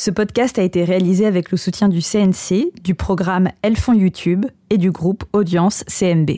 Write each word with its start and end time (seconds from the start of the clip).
Ce 0.00 0.12
podcast 0.12 0.60
a 0.60 0.62
été 0.62 0.84
réalisé 0.84 1.26
avec 1.26 1.50
le 1.50 1.56
soutien 1.56 1.88
du 1.88 2.00
CNC, 2.02 2.70
du 2.84 2.94
programme 2.94 3.48
Elles 3.62 3.74
YouTube 3.94 4.46
et 4.70 4.78
du 4.78 4.92
groupe 4.92 5.24
Audience 5.32 5.82
CMB. 5.88 6.36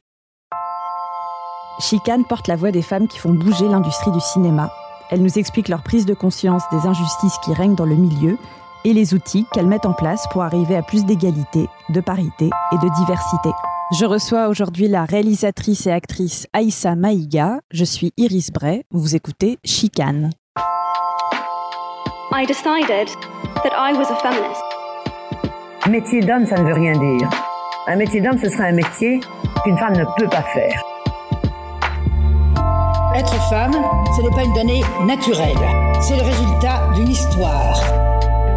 Chicane 1.79 2.25
porte 2.25 2.49
la 2.49 2.57
voix 2.57 2.71
des 2.71 2.81
femmes 2.81 3.07
qui 3.07 3.19
font 3.19 3.35
bouger 3.35 3.69
l'industrie 3.69 4.13
du 4.13 4.21
cinéma. 4.21 4.73
Elle 5.11 5.21
nous 5.21 5.39
explique 5.39 5.69
leur 5.69 5.83
prise 5.83 6.07
de 6.07 6.15
conscience 6.15 6.63
des 6.73 6.87
injustices 6.87 7.37
qui 7.45 7.53
règnent 7.53 7.75
dans 7.75 7.85
le 7.85 7.97
milieu 7.97 8.39
et 8.87 8.95
les 8.95 9.13
outils 9.13 9.45
qu'elles 9.53 9.69
mettent 9.69 9.85
en 9.85 9.93
place 9.93 10.25
pour 10.33 10.43
arriver 10.43 10.75
à 10.75 10.83
plus 10.83 11.05
d'égalité, 11.05 11.69
de 11.91 12.01
parité 12.01 12.49
et 12.73 12.79
de 12.79 12.97
diversité. 12.97 13.51
Je 13.99 14.07
reçois 14.07 14.49
aujourd'hui 14.49 14.89
la 14.89 15.05
réalisatrice 15.05 15.87
et 15.87 15.93
actrice 15.93 16.47
Aïssa 16.55 16.97
Maïga. 16.97 17.61
Je 17.73 17.85
suis 17.85 18.13
Iris 18.17 18.53
Bray. 18.53 18.85
Vous 18.91 19.17
écoutez 19.17 19.59
Chicane. 19.67 20.31
I 22.33 22.47
decided 22.47 23.11
that 23.57 23.73
I 23.77 23.93
was 23.93 24.11
a 24.11 24.17
feminist. 24.17 24.63
Métier 25.89 26.21
d'homme, 26.21 26.47
ça 26.47 26.57
ne 26.57 26.67
veut 26.67 26.75
rien 26.75 26.93
dire. 26.93 27.29
Un 27.87 27.97
métier 27.97 28.21
d'homme, 28.21 28.39
ce 28.39 28.49
serait 28.49 28.69
un 28.69 28.73
métier 28.73 29.21
qu'une 29.65 29.79
femme 29.79 29.97
ne 29.97 30.05
peut 30.19 30.29
pas 30.29 30.43
faire. 30.43 30.83
Être 33.17 33.35
femme, 33.51 33.75
ce 34.17 34.23
n'est 34.23 34.31
pas 34.31 34.45
une 34.45 34.55
donnée 34.55 34.83
naturelle. 35.05 35.59
C'est 36.01 36.17
le 36.17 36.23
résultat 36.23 36.89
d'une 36.95 37.09
histoire. 37.09 37.83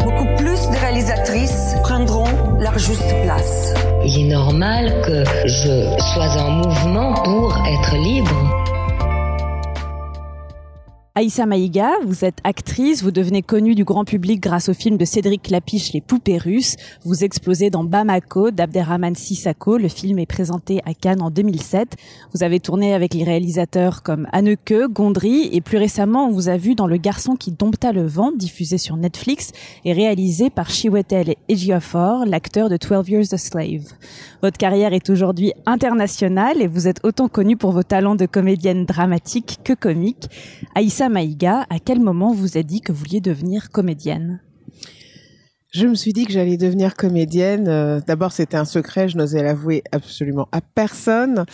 Beaucoup 0.04 0.26
plus 0.36 0.68
de 0.70 0.76
réalisatrices 0.78 1.74
prendront 1.82 2.58
leur 2.60 2.78
juste 2.78 3.14
place. 3.24 3.74
Il 4.04 4.26
est 4.26 4.32
normal 4.32 5.02
que 5.04 5.24
je 5.46 5.96
sois 6.12 6.42
en 6.42 6.50
mouvement 6.50 7.14
pour 7.24 7.56
être 7.66 7.96
libre. 7.96 8.64
Aïssa 11.16 11.46
Maïga, 11.46 11.92
vous 12.04 12.24
êtes 12.24 12.38
actrice, 12.42 13.04
vous 13.04 13.12
devenez 13.12 13.40
connue 13.40 13.76
du 13.76 13.84
grand 13.84 14.04
public 14.04 14.40
grâce 14.40 14.68
au 14.68 14.74
film 14.74 14.96
de 14.96 15.04
Cédric 15.04 15.48
Lapiche 15.48 15.92
Les 15.92 16.00
poupées 16.00 16.38
russes. 16.38 16.74
Vous 17.04 17.22
explosez 17.22 17.70
dans 17.70 17.84
Bamako 17.84 18.50
d'Abderrahman 18.50 19.14
Sissako. 19.14 19.78
Le 19.78 19.86
film 19.86 20.18
est 20.18 20.26
présenté 20.26 20.80
à 20.84 20.92
Cannes 20.92 21.22
en 21.22 21.30
2007. 21.30 21.94
Vous 22.32 22.42
avez 22.42 22.58
tourné 22.58 22.94
avec 22.94 23.14
les 23.14 23.22
réalisateurs 23.22 24.02
comme 24.02 24.26
Anneke, 24.32 24.74
Gondry 24.90 25.50
et 25.52 25.60
plus 25.60 25.78
récemment 25.78 26.26
on 26.26 26.32
vous 26.32 26.48
a 26.48 26.56
vu 26.56 26.74
dans 26.74 26.88
Le 26.88 26.96
garçon 26.96 27.36
qui 27.36 27.52
dompta 27.52 27.92
le 27.92 28.04
vent, 28.04 28.32
diffusé 28.32 28.76
sur 28.76 28.96
Netflix 28.96 29.52
et 29.84 29.92
réalisé 29.92 30.50
par 30.50 30.68
Chiwetel 30.68 31.36
Ejiofor, 31.48 32.24
l'acteur 32.26 32.68
de 32.68 32.76
12 32.76 33.08
Years 33.08 33.26
a 33.30 33.38
Slave. 33.38 33.92
Votre 34.42 34.58
carrière 34.58 34.92
est 34.92 35.08
aujourd'hui 35.08 35.52
internationale 35.64 36.60
et 36.60 36.66
vous 36.66 36.88
êtes 36.88 36.98
autant 37.04 37.28
connue 37.28 37.56
pour 37.56 37.70
vos 37.70 37.84
talents 37.84 38.16
de 38.16 38.26
comédienne 38.26 38.84
dramatique 38.84 39.60
que 39.62 39.74
comique. 39.74 40.28
Aïssa 40.74 41.03
Maïga, 41.08 41.66
à 41.70 41.78
quel 41.78 42.00
moment 42.00 42.32
vous 42.32 42.56
a 42.56 42.62
dit 42.62 42.80
que 42.80 42.92
vous 42.92 42.98
vouliez 42.98 43.20
devenir 43.20 43.70
comédienne? 43.70 44.40
Je 45.74 45.88
me 45.88 45.96
suis 45.96 46.12
dit 46.12 46.24
que 46.24 46.32
j'allais 46.32 46.56
devenir 46.56 46.94
comédienne. 46.94 47.66
Euh, 47.66 48.00
d'abord, 48.06 48.30
c'était 48.30 48.56
un 48.56 48.64
secret, 48.64 49.08
je 49.08 49.16
n'osais 49.16 49.42
l'avouer 49.42 49.82
absolument 49.90 50.46
à 50.52 50.60
personne. 50.60 51.46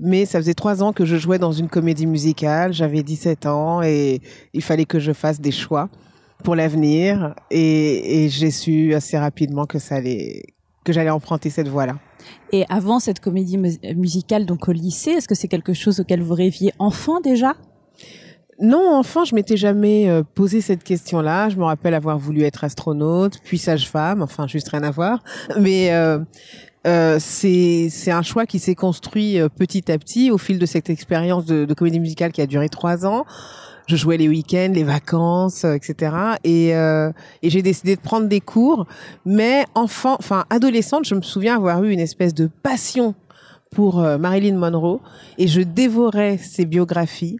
Mais 0.00 0.26
ça 0.26 0.40
faisait 0.40 0.54
trois 0.54 0.82
ans 0.82 0.92
que 0.92 1.04
je 1.04 1.14
jouais 1.16 1.38
dans 1.38 1.52
une 1.52 1.68
comédie 1.68 2.06
musicale. 2.06 2.72
J'avais 2.72 3.04
17 3.04 3.46
ans 3.46 3.80
et 3.82 4.20
il 4.52 4.62
fallait 4.62 4.84
que 4.84 4.98
je 4.98 5.12
fasse 5.12 5.40
des 5.40 5.52
choix 5.52 5.90
pour 6.42 6.56
l'avenir. 6.56 7.36
Et, 7.52 8.24
et 8.24 8.28
j'ai 8.28 8.50
su 8.50 8.94
assez 8.94 9.16
rapidement 9.16 9.64
que 9.66 9.78
ça 9.78 9.94
allait, 9.94 10.42
que 10.82 10.92
j'allais 10.92 11.10
emprunter 11.10 11.48
cette 11.48 11.68
voie-là. 11.68 11.98
Et 12.50 12.64
avant 12.68 12.98
cette 12.98 13.20
comédie 13.20 13.58
musicale, 13.94 14.44
donc 14.44 14.68
au 14.68 14.72
lycée, 14.72 15.12
est-ce 15.12 15.28
que 15.28 15.36
c'est 15.36 15.46
quelque 15.46 15.72
chose 15.72 16.00
auquel 16.00 16.20
vous 16.20 16.34
rêviez 16.34 16.72
enfant 16.80 17.20
déjà? 17.20 17.54
Non, 18.60 18.94
enfant, 18.94 19.24
je 19.24 19.34
m'étais 19.34 19.56
jamais 19.56 20.08
euh, 20.08 20.22
posé 20.34 20.60
cette 20.60 20.82
question-là. 20.82 21.48
Je 21.48 21.56
me 21.56 21.64
rappelle 21.64 21.94
avoir 21.94 22.18
voulu 22.18 22.42
être 22.42 22.64
astronaute, 22.64 23.38
puis 23.44 23.56
sage-femme, 23.56 24.20
enfin 24.20 24.48
juste 24.48 24.68
rien 24.70 24.82
à 24.82 24.90
voir. 24.90 25.22
Mais 25.60 25.92
euh, 25.92 26.18
euh, 26.86 27.18
c'est 27.20 28.10
un 28.10 28.22
choix 28.22 28.46
qui 28.46 28.58
s'est 28.58 28.74
construit 28.74 29.38
euh, 29.38 29.48
petit 29.48 29.92
à 29.92 29.98
petit 29.98 30.32
au 30.32 30.38
fil 30.38 30.58
de 30.58 30.66
cette 30.66 30.90
expérience 30.90 31.44
de, 31.44 31.66
de, 31.66 31.74
comédie 31.74 32.00
musicale 32.00 32.32
qui 32.32 32.40
a 32.40 32.46
duré 32.46 32.68
trois 32.68 33.06
ans. 33.06 33.24
Je 33.86 33.94
jouais 33.94 34.16
les 34.16 34.28
week-ends, 34.28 34.72
les 34.74 34.84
vacances, 34.84 35.64
etc. 35.64 36.12
Et, 36.44 36.72
et 36.72 37.48
j'ai 37.48 37.62
décidé 37.62 37.96
de 37.96 38.00
prendre 38.02 38.28
des 38.28 38.40
cours. 38.42 38.86
Mais 39.24 39.64
enfant, 39.74 40.16
enfin 40.18 40.44
adolescente, 40.50 41.06
je 41.06 41.14
me 41.14 41.22
souviens 41.22 41.56
avoir 41.56 41.82
eu 41.84 41.90
une 41.90 41.98
espèce 41.98 42.34
de 42.34 42.50
passion 42.62 43.14
pour 43.70 44.02
Marilyn 44.02 44.56
Monroe 44.56 45.00
et 45.38 45.48
je 45.48 45.62
dévorais 45.62 46.36
ses 46.36 46.66
biographies 46.66 47.38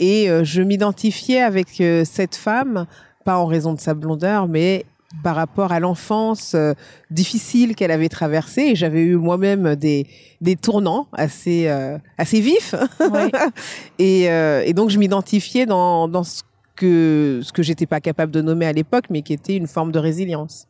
et 0.00 0.30
euh, 0.30 0.42
je 0.44 0.62
m'identifiais 0.62 1.42
avec 1.42 1.80
euh, 1.80 2.04
cette 2.04 2.34
femme, 2.34 2.86
pas 3.24 3.38
en 3.38 3.46
raison 3.46 3.74
de 3.74 3.78
sa 3.78 3.92
blondeur, 3.92 4.48
mais 4.48 4.86
par 5.22 5.36
rapport 5.36 5.72
à 5.72 5.80
l'enfance 5.80 6.54
euh, 6.54 6.72
difficile 7.10 7.76
qu'elle 7.76 7.90
avait 7.90 8.08
traversée. 8.08 8.62
Et 8.62 8.74
j'avais 8.74 9.02
eu 9.02 9.16
moi-même 9.16 9.76
des, 9.76 10.06
des 10.40 10.56
tournants 10.56 11.06
assez, 11.12 11.68
assez 12.16 12.40
vifs. 12.40 12.74
et, 13.98 14.24
et, 14.24 14.72
donc, 14.72 14.88
je 14.90 14.98
m'identifiais 14.98 15.66
dans, 15.66 16.08
dans 16.08 16.24
ce 16.24 16.42
que, 16.76 17.40
ce 17.42 17.52
que 17.52 17.62
j'étais 17.62 17.86
pas 17.86 18.00
capable 18.00 18.32
de 18.32 18.40
nommer 18.40 18.66
à 18.66 18.72
l'époque, 18.72 19.04
mais 19.10 19.20
qui 19.22 19.34
était 19.34 19.56
une 19.56 19.66
forme 19.66 19.92
de 19.92 19.98
résilience. 19.98 20.66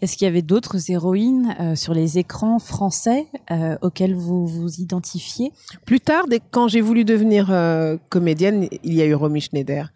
Est-ce 0.00 0.16
qu'il 0.16 0.24
y 0.24 0.28
avait 0.28 0.42
d'autres 0.42 0.90
héroïnes 0.90 1.54
euh, 1.60 1.74
sur 1.74 1.94
les 1.94 2.18
écrans 2.18 2.58
français 2.58 3.26
euh, 3.50 3.76
auxquelles 3.82 4.14
vous 4.14 4.46
vous 4.46 4.80
identifiez? 4.80 5.52
Plus 5.84 6.00
tard, 6.00 6.26
quand 6.50 6.68
j'ai 6.68 6.80
voulu 6.80 7.04
devenir 7.04 7.50
euh, 7.50 7.96
comédienne, 8.08 8.68
il 8.82 8.94
y 8.94 9.02
a 9.02 9.06
eu 9.06 9.14
Romy 9.14 9.40
Schneider. 9.40 9.92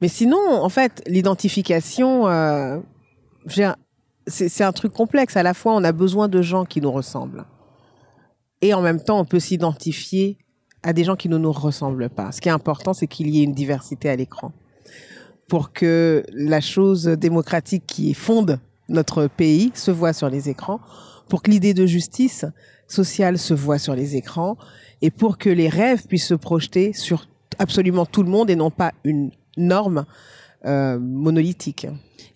Mais 0.00 0.08
sinon, 0.08 0.38
en 0.48 0.68
fait, 0.68 1.02
l'identification, 1.06 2.24
c'est 4.26 4.64
un 4.64 4.72
truc 4.72 4.92
complexe. 4.92 5.36
À 5.36 5.42
la 5.42 5.54
fois, 5.54 5.74
on 5.74 5.84
a 5.84 5.92
besoin 5.92 6.28
de 6.28 6.42
gens 6.42 6.64
qui 6.64 6.80
nous 6.80 6.92
ressemblent. 6.92 7.44
Et 8.60 8.74
en 8.74 8.82
même 8.82 9.00
temps, 9.02 9.20
on 9.20 9.24
peut 9.24 9.40
s'identifier 9.40 10.38
à 10.82 10.92
des 10.92 11.04
gens 11.04 11.16
qui 11.16 11.28
ne 11.28 11.38
nous 11.38 11.52
ressemblent 11.52 12.10
pas. 12.10 12.32
Ce 12.32 12.40
qui 12.40 12.48
est 12.48 12.52
important, 12.52 12.92
c'est 12.92 13.06
qu'il 13.06 13.28
y 13.28 13.40
ait 13.40 13.44
une 13.44 13.54
diversité 13.54 14.08
à 14.08 14.16
l'écran. 14.16 14.52
Pour 15.48 15.72
que 15.72 16.24
la 16.32 16.60
chose 16.60 17.04
démocratique 17.04 17.84
qui 17.86 18.14
fonde 18.14 18.60
notre 18.88 19.26
pays 19.26 19.72
se 19.74 19.90
voit 19.90 20.12
sur 20.12 20.28
les 20.28 20.48
écrans, 20.48 20.80
pour 21.28 21.42
que 21.42 21.50
l'idée 21.50 21.74
de 21.74 21.86
justice 21.86 22.44
sociale 22.86 23.38
se 23.38 23.54
voit 23.54 23.78
sur 23.78 23.94
les 23.94 24.16
écrans 24.16 24.56
et 25.02 25.10
pour 25.10 25.38
que 25.38 25.48
les 25.48 25.68
rêves 25.68 26.06
puissent 26.06 26.26
se 26.26 26.34
projeter 26.34 26.92
sur 26.92 27.26
absolument 27.58 28.06
tout 28.06 28.22
le 28.22 28.30
monde 28.30 28.50
et 28.50 28.56
non 28.56 28.70
pas 28.70 28.92
une 29.04 29.30
norme 29.56 30.04
euh, 30.64 30.98
monolithique. 30.98 31.86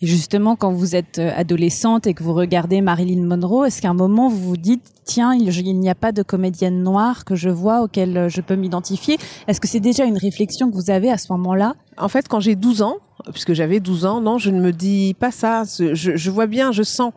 Et 0.00 0.06
justement, 0.06 0.54
quand 0.54 0.72
vous 0.72 0.94
êtes 0.94 1.18
euh, 1.18 1.30
adolescente 1.34 2.06
et 2.06 2.14
que 2.14 2.22
vous 2.22 2.34
regardez 2.34 2.80
Marilyn 2.80 3.24
Monroe, 3.24 3.66
est-ce 3.66 3.82
qu'à 3.82 3.90
un 3.90 3.94
moment 3.94 4.28
vous 4.28 4.50
vous 4.50 4.56
dites 4.56 4.84
tiens, 5.04 5.34
il 5.34 5.78
n'y 5.80 5.90
a 5.90 5.94
pas 5.94 6.12
de 6.12 6.22
comédienne 6.22 6.82
noire 6.82 7.24
que 7.24 7.34
je 7.34 7.48
vois 7.48 7.82
auquel 7.82 8.16
euh, 8.16 8.28
je 8.28 8.40
peux 8.40 8.54
m'identifier? 8.54 9.18
Est-ce 9.48 9.60
que 9.60 9.66
c'est 9.66 9.80
déjà 9.80 10.04
une 10.04 10.18
réflexion 10.18 10.70
que 10.70 10.74
vous 10.76 10.90
avez 10.90 11.10
à 11.10 11.18
ce 11.18 11.32
moment-là? 11.32 11.74
En 11.96 12.08
fait, 12.08 12.28
quand 12.28 12.40
j'ai 12.40 12.54
12 12.54 12.82
ans, 12.82 12.98
puisque 13.32 13.54
j'avais 13.54 13.80
12 13.80 14.04
ans, 14.04 14.20
non, 14.20 14.38
je 14.38 14.50
ne 14.50 14.60
me 14.60 14.72
dis 14.72 15.14
pas 15.18 15.32
ça. 15.32 15.64
Je, 15.64 15.94
je 15.94 16.30
vois 16.30 16.46
bien, 16.46 16.70
je 16.70 16.82
sens 16.82 17.12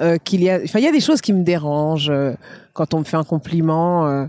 euh, 0.00 0.16
qu'il 0.16 0.42
y 0.42 0.50
a, 0.50 0.60
enfin, 0.62 0.78
il 0.78 0.84
y 0.84 0.88
a 0.88 0.92
des 0.92 1.00
choses 1.00 1.20
qui 1.20 1.32
me 1.32 1.42
dérangent 1.42 2.10
euh, 2.10 2.34
quand 2.72 2.94
on 2.94 3.00
me 3.00 3.04
fait 3.04 3.16
un 3.16 3.24
compliment 3.24 4.06
euh, 4.06 4.26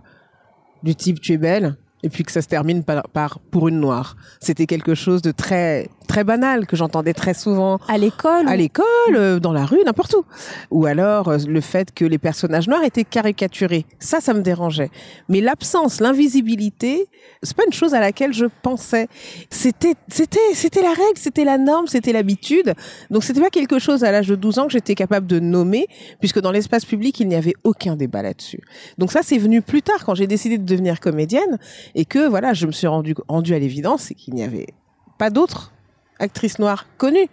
du 0.81 0.95
type 0.95 1.21
tu 1.21 1.33
es 1.33 1.37
belle 1.37 1.75
et 2.01 2.09
puis 2.09 2.23
que 2.23 2.31
ça 2.31 2.41
se 2.41 2.47
termine 2.47 2.83
par, 2.83 3.03
par 3.09 3.39
pour 3.39 3.67
une 3.67 3.79
noire. 3.79 4.15
C'était 4.39 4.65
quelque 4.65 4.95
chose 4.95 5.21
de 5.21 5.31
très 5.31 5.89
très 6.09 6.23
banal 6.23 6.65
que 6.65 6.75
j'entendais 6.75 7.13
très 7.13 7.35
souvent 7.35 7.79
à 7.87 7.97
l'école, 7.99 8.49
à 8.49 8.55
l'école, 8.55 8.85
euh, 9.15 9.39
dans 9.39 9.53
la 9.53 9.63
rue, 9.63 9.77
n'importe 9.85 10.15
où. 10.15 10.25
Ou 10.71 10.87
alors 10.87 11.29
euh, 11.29 11.37
le 11.47 11.61
fait 11.61 11.93
que 11.93 12.03
les 12.03 12.17
personnages 12.17 12.67
noirs 12.67 12.83
étaient 12.83 13.03
caricaturés. 13.03 13.85
Ça, 13.99 14.19
ça 14.19 14.33
me 14.33 14.41
dérangeait. 14.41 14.89
Mais 15.29 15.39
l'absence, 15.39 16.01
l'invisibilité, 16.01 17.07
c'est 17.43 17.55
pas 17.55 17.63
une 17.65 17.73
chose 17.73 17.93
à 17.93 17.99
laquelle 17.99 18.33
je 18.33 18.45
pensais. 18.63 19.07
C'était 19.51 19.93
c'était 20.07 20.39
c'était 20.53 20.81
la 20.81 20.89
règle, 20.89 21.17
c'était 21.17 21.45
la 21.45 21.59
norme, 21.59 21.85
c'était 21.85 22.11
l'habitude. 22.11 22.73
Donc 23.11 23.23
c'était 23.23 23.41
pas 23.41 23.51
quelque 23.51 23.77
chose 23.77 24.03
à 24.03 24.11
l'âge 24.11 24.27
de 24.27 24.35
12 24.35 24.59
ans 24.59 24.65
que 24.65 24.73
j'étais 24.73 24.95
capable 24.95 25.27
de 25.27 25.39
nommer 25.39 25.85
puisque 26.19 26.39
dans 26.39 26.51
l'espace 26.51 26.85
public, 26.85 27.19
il 27.19 27.27
n'y 27.27 27.35
avait 27.35 27.55
aucun 27.63 27.95
débat 27.95 28.23
là-dessus. 28.23 28.61
Donc 28.97 29.11
ça 29.11 29.21
c'est 29.21 29.37
venu 29.37 29.61
plus 29.61 29.83
tard 29.83 30.03
quand 30.05 30.15
j'ai 30.15 30.27
décidé 30.27 30.57
de 30.57 30.65
devenir 30.65 30.99
comédienne 30.99 31.59
et 31.93 32.05
que 32.05 32.27
voilà, 32.27 32.53
je 32.53 32.65
me 32.65 32.71
suis 32.71 32.87
rendu 32.87 33.13
rendu 33.27 33.53
à 33.53 33.59
l'évidence 33.59 34.11
qu'il 34.17 34.33
n'y 34.33 34.43
avait 34.43 34.73
pas 35.19 35.29
d'autres 35.29 35.71
actrices 36.19 36.59
noires 36.59 36.85
connues 36.97 37.29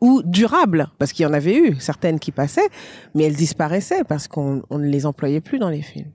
ou 0.00 0.22
durables, 0.24 0.88
parce 0.98 1.12
qu'il 1.12 1.24
y 1.24 1.26
en 1.26 1.32
avait 1.32 1.56
eu 1.56 1.76
certaines 1.80 2.20
qui 2.20 2.30
passaient, 2.30 2.68
mais 3.14 3.24
elles 3.24 3.36
disparaissaient 3.36 4.04
parce 4.04 4.28
qu'on 4.28 4.62
ne 4.70 4.86
les 4.86 5.06
employait 5.06 5.40
plus 5.40 5.58
dans 5.58 5.70
les 5.70 5.82
films. 5.82 6.10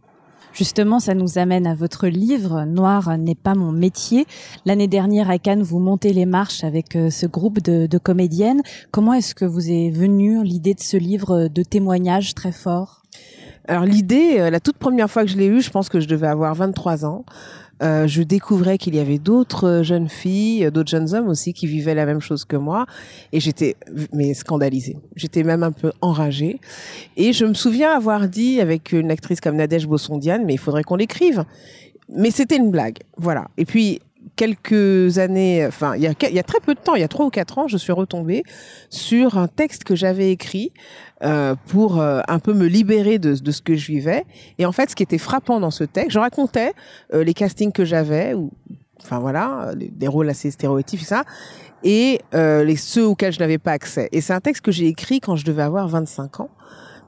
Justement, 0.53 0.99
ça 0.99 1.15
nous 1.15 1.39
amène 1.39 1.65
à 1.65 1.73
votre 1.73 2.07
livre 2.07 2.63
Noir 2.65 3.17
n'est 3.17 3.33
pas 3.33 3.55
mon 3.55 3.71
métier. 3.71 4.27
L'année 4.65 4.87
dernière 4.87 5.31
à 5.31 5.39
Cannes, 5.39 5.63
vous 5.63 5.79
montez 5.79 6.13
les 6.13 6.27
marches 6.27 6.63
avec 6.63 6.95
euh, 6.95 7.09
ce 7.09 7.25
groupe 7.25 7.59
de, 7.59 7.87
de 7.87 7.97
comédiennes. 7.97 8.61
Comment 8.91 9.13
est-ce 9.13 9.33
que 9.33 9.45
vous 9.45 9.71
est 9.71 9.89
venue 9.89 10.43
l'idée 10.43 10.75
de 10.75 10.79
ce 10.79 10.95
livre 10.95 11.47
de 11.47 11.63
témoignages 11.63 12.35
très 12.35 12.51
fort? 12.51 13.01
Alors 13.67 13.85
l'idée, 13.85 14.35
euh, 14.39 14.49
la 14.51 14.59
toute 14.59 14.77
première 14.77 15.09
fois 15.09 15.23
que 15.23 15.31
je 15.31 15.37
l'ai 15.37 15.47
eu, 15.47 15.61
je 15.61 15.71
pense 15.71 15.89
que 15.89 15.99
je 15.99 16.07
devais 16.07 16.27
avoir 16.27 16.53
23 16.53 17.05
ans. 17.05 17.25
Euh, 17.83 18.07
je 18.07 18.24
découvrais 18.24 18.77
qu'il 18.77 18.95
y 18.95 19.00
avait 19.00 19.18
d'autres 19.18 19.68
euh, 19.68 19.83
jeunes 19.83 20.07
filles, 20.07 20.65
euh, 20.65 20.71
d'autres 20.71 20.89
jeunes 20.89 21.13
hommes 21.13 21.27
aussi 21.27 21.53
qui 21.53 21.68
vivaient 21.68 21.95
la 21.95 22.06
même 22.06 22.21
chose 22.21 22.45
que 22.45 22.56
moi, 22.56 22.85
et 23.33 23.39
j'étais 23.39 23.75
mais 24.13 24.33
scandalisée. 24.33 24.97
J'étais 25.15 25.44
même 25.44 25.63
un 25.63 25.71
peu 25.74 25.91
enragée. 26.01 26.59
Et 27.18 27.33
je 27.33 27.45
me 27.45 27.53
souviens 27.53 27.91
avoir 27.91 28.27
dit 28.30 28.62
avec 28.62 28.94
une 28.94 29.12
actrice 29.12 29.41
comme 29.41 29.57
Nadège 29.57 29.88
Bossondiane, 29.88 30.45
mais 30.45 30.53
il 30.53 30.59
faudrait 30.59 30.83
qu'on 30.83 30.95
l'écrive. 30.95 31.44
Mais 32.09 32.31
c'était 32.31 32.57
une 32.57 32.71
blague, 32.71 33.00
voilà. 33.18 33.47
Et 33.57 33.65
puis 33.65 34.00
quelques 34.35 35.19
années, 35.19 35.65
enfin, 35.65 35.95
il 35.95 36.01
y 36.01 36.07
a, 36.07 36.13
y 36.29 36.39
a 36.39 36.43
très 36.43 36.59
peu 36.59 36.73
de 36.73 36.79
temps, 36.79 36.95
il 36.95 37.01
y 37.01 37.03
a 37.03 37.07
trois 37.07 37.25
ou 37.25 37.29
quatre 37.29 37.57
ans, 37.57 37.67
je 37.67 37.77
suis 37.77 37.91
retombée 37.91 38.43
sur 38.89 39.37
un 39.37 39.47
texte 39.47 39.83
que 39.83 39.95
j'avais 39.95 40.31
écrit 40.31 40.71
euh, 41.23 41.55
pour 41.67 42.01
euh, 42.01 42.21
un 42.27 42.39
peu 42.39 42.53
me 42.53 42.65
libérer 42.65 43.19
de, 43.19 43.35
ce 43.35 43.61
que 43.61 43.75
je 43.75 43.87
vivais. 43.87 44.25
Et 44.57 44.65
en 44.65 44.71
fait, 44.71 44.89
ce 44.89 44.95
qui 44.95 45.03
était 45.03 45.17
frappant 45.17 45.59
dans 45.59 45.71
ce 45.71 45.83
texte, 45.83 46.11
je 46.11 46.19
racontais 46.19 46.73
euh, 47.13 47.23
les 47.23 47.33
castings 47.33 47.71
que 47.71 47.85
j'avais, 47.85 48.33
ou 48.33 48.51
enfin 49.01 49.19
voilà, 49.19 49.71
des 49.75 50.07
rôles 50.07 50.29
assez 50.29 50.51
stéréotypes 50.51 51.01
et 51.01 51.05
ça, 51.05 51.23
et 51.83 52.21
les 52.33 52.75
ceux 52.77 53.05
auxquels 53.05 53.33
je 53.33 53.39
n'avais 53.39 53.57
pas 53.57 53.71
accès. 53.71 54.09
Et 54.11 54.21
c'est 54.21 54.33
un 54.33 54.39
texte 54.39 54.63
que 54.63 54.71
j'ai 54.71 54.87
écrit 54.87 55.19
quand 55.19 55.35
je 55.35 55.45
devais 55.45 55.63
avoir 55.63 55.87
25 55.87 56.39
ans. 56.39 56.49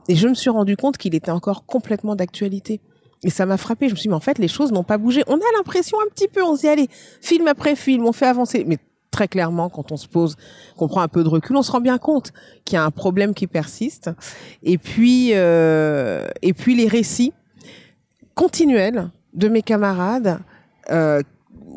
Et 0.08 0.16
je 0.16 0.28
me 0.28 0.34
suis 0.34 0.50
rendu 0.50 0.78
compte 0.78 0.98
qu'il 0.98 1.16
était 1.16 1.32
encore 1.32 1.66
complètement 1.66 2.16
d'actualité. 2.16 2.82
Et 3.26 3.32
ça 3.32 3.48
m'a 3.48 3.58
frappé. 3.58 3.88
Je 3.88 3.94
me 3.94 3.96
suis 3.98 4.04
dit, 4.04 4.10
mais 4.10 4.16
en 4.16 4.20
fait, 4.20 4.38
les 4.38 4.48
choses 4.48 4.72
n'ont 4.72 4.84
pas 4.84 5.00
bougé. 5.00 5.24
On 5.26 5.36
a 5.36 5.52
l'impression 5.58 5.98
un 6.00 6.08
petit 6.10 6.28
peu, 6.28 6.44
on 6.44 6.56
s'y 6.56 6.68
allait, 6.68 6.88
film 7.22 7.48
après 7.48 7.76
film, 7.76 8.06
on 8.06 8.12
fait 8.12 8.28
avancer. 8.28 8.64
Mais 8.68 8.78
très 9.10 9.28
clairement, 9.28 9.68
quand 9.70 9.92
on 9.92 9.98
se 9.98 10.08
pose, 10.08 10.36
qu'on 10.78 10.88
prend 10.88 11.02
un 11.02 11.08
peu 11.08 11.24
de 11.24 11.30
recul, 11.30 11.56
on 11.56 11.64
se 11.64 11.72
rend 11.72 11.82
bien 11.82 11.98
compte 11.98 12.34
qu'il 12.66 12.76
y 12.76 12.78
a 12.78 12.84
un 12.84 12.92
problème 12.92 13.34
qui 13.34 13.48
persiste. 13.48 14.12
Et 14.62 14.78
puis, 14.78 15.32
euh, 15.34 16.28
et 16.44 16.54
puis 16.54 16.76
les 16.76 16.88
récits 16.88 17.34
continuels 18.36 19.10
de 19.34 19.48
mes 19.48 19.64
camarades 19.64 20.40
euh, 20.92 21.22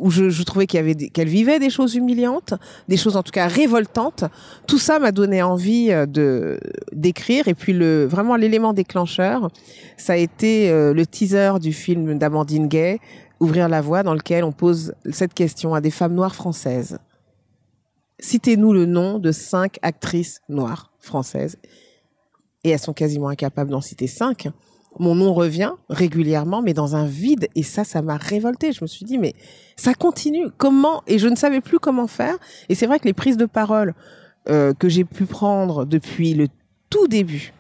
où 0.01 0.11
je, 0.11 0.43
trouvais 0.43 0.67
qu'il 0.67 0.79
y 0.79 0.81
avait 0.81 0.95
qu'elle 0.95 1.29
vivait 1.29 1.59
des 1.59 1.71
choses 1.71 1.95
humiliantes, 1.95 2.55
des 2.89 2.97
choses 2.97 3.17
en 3.17 3.23
tout 3.23 3.33
cas 3.33 3.47
révoltantes. 3.47 4.25
Tout 4.67 4.79
ça 4.79 4.99
m'a 4.99 5.13
donné 5.13 5.43
envie 5.43 5.91
euh, 5.91 6.07
de 6.07 6.59
d'écrire 6.93 7.49
et 7.49 7.55
puis 7.55 7.73
le 7.73 8.07
vraiment 8.07 8.37
l'élément 8.37 8.73
déclencheur, 8.73 9.51
ça 9.97 10.15
a 10.15 10.17
été 10.17 10.71
euh, 10.71 10.93
le 10.95 11.07
teaser 11.07 11.55
du 11.61 11.73
film 11.73 12.19
d'Amandine 12.19 12.69
Gay, 12.69 13.01
Ouvrir 13.41 13.69
la 13.69 13.81
voie, 13.81 14.03
dans 14.03 14.15
lequel 14.15 14.43
on 14.43 14.51
pose 14.51 14.95
cette 15.13 15.33
question 15.33 15.73
à 15.73 15.81
des 15.81 15.93
femmes 15.93 16.15
noires 16.15 16.35
françaises. 16.35 16.99
Citez-nous 18.19 18.73
le 18.73 18.85
nom 18.85 19.21
de 19.21 19.31
cinq 19.31 19.79
actrices 19.83 20.41
noires 20.49 20.91
françaises. 20.99 21.57
Et 22.65 22.71
elles 22.71 22.81
sont 22.81 22.93
quasiment 22.93 23.29
incapables 23.29 23.71
d'en 23.71 23.81
citer 23.81 24.09
cinq 24.09 24.49
mon 24.99 25.15
nom 25.15 25.33
revient 25.33 25.73
régulièrement, 25.89 26.63
mais 26.63 26.75
dans 26.75 26.97
un 26.97 27.07
vide. 27.07 27.49
Et 27.55 27.63
ça, 27.63 27.85
ça 27.85 28.03
m'a 28.03 28.17
révolté. 28.17 28.73
Je 28.73 28.83
me 28.83 28.87
suis 28.87 29.05
dit, 29.05 29.19
mais 29.19 29.35
ça 29.77 29.95
continue. 29.95 30.47
Comment 30.57 31.03
Et 31.07 31.19
je 31.19 31.29
ne 31.29 31.37
savais 31.37 31.61
plus 31.61 31.79
comment 31.79 32.07
faire. 32.07 32.37
Et 32.69 32.75
c'est 32.75 32.87
vrai 32.87 32.99
que 32.99 33.05
les 33.05 33.13
prises 33.13 33.37
de 33.37 33.47
parole 33.47 33.95
euh, 34.49 34.73
que 34.75 34.89
j'ai 34.89 35.05
pu 35.05 35.25
prendre 35.25 35.85
depuis 35.85 36.35
le 36.35 36.49
tout 36.91 37.07
début 37.07 37.53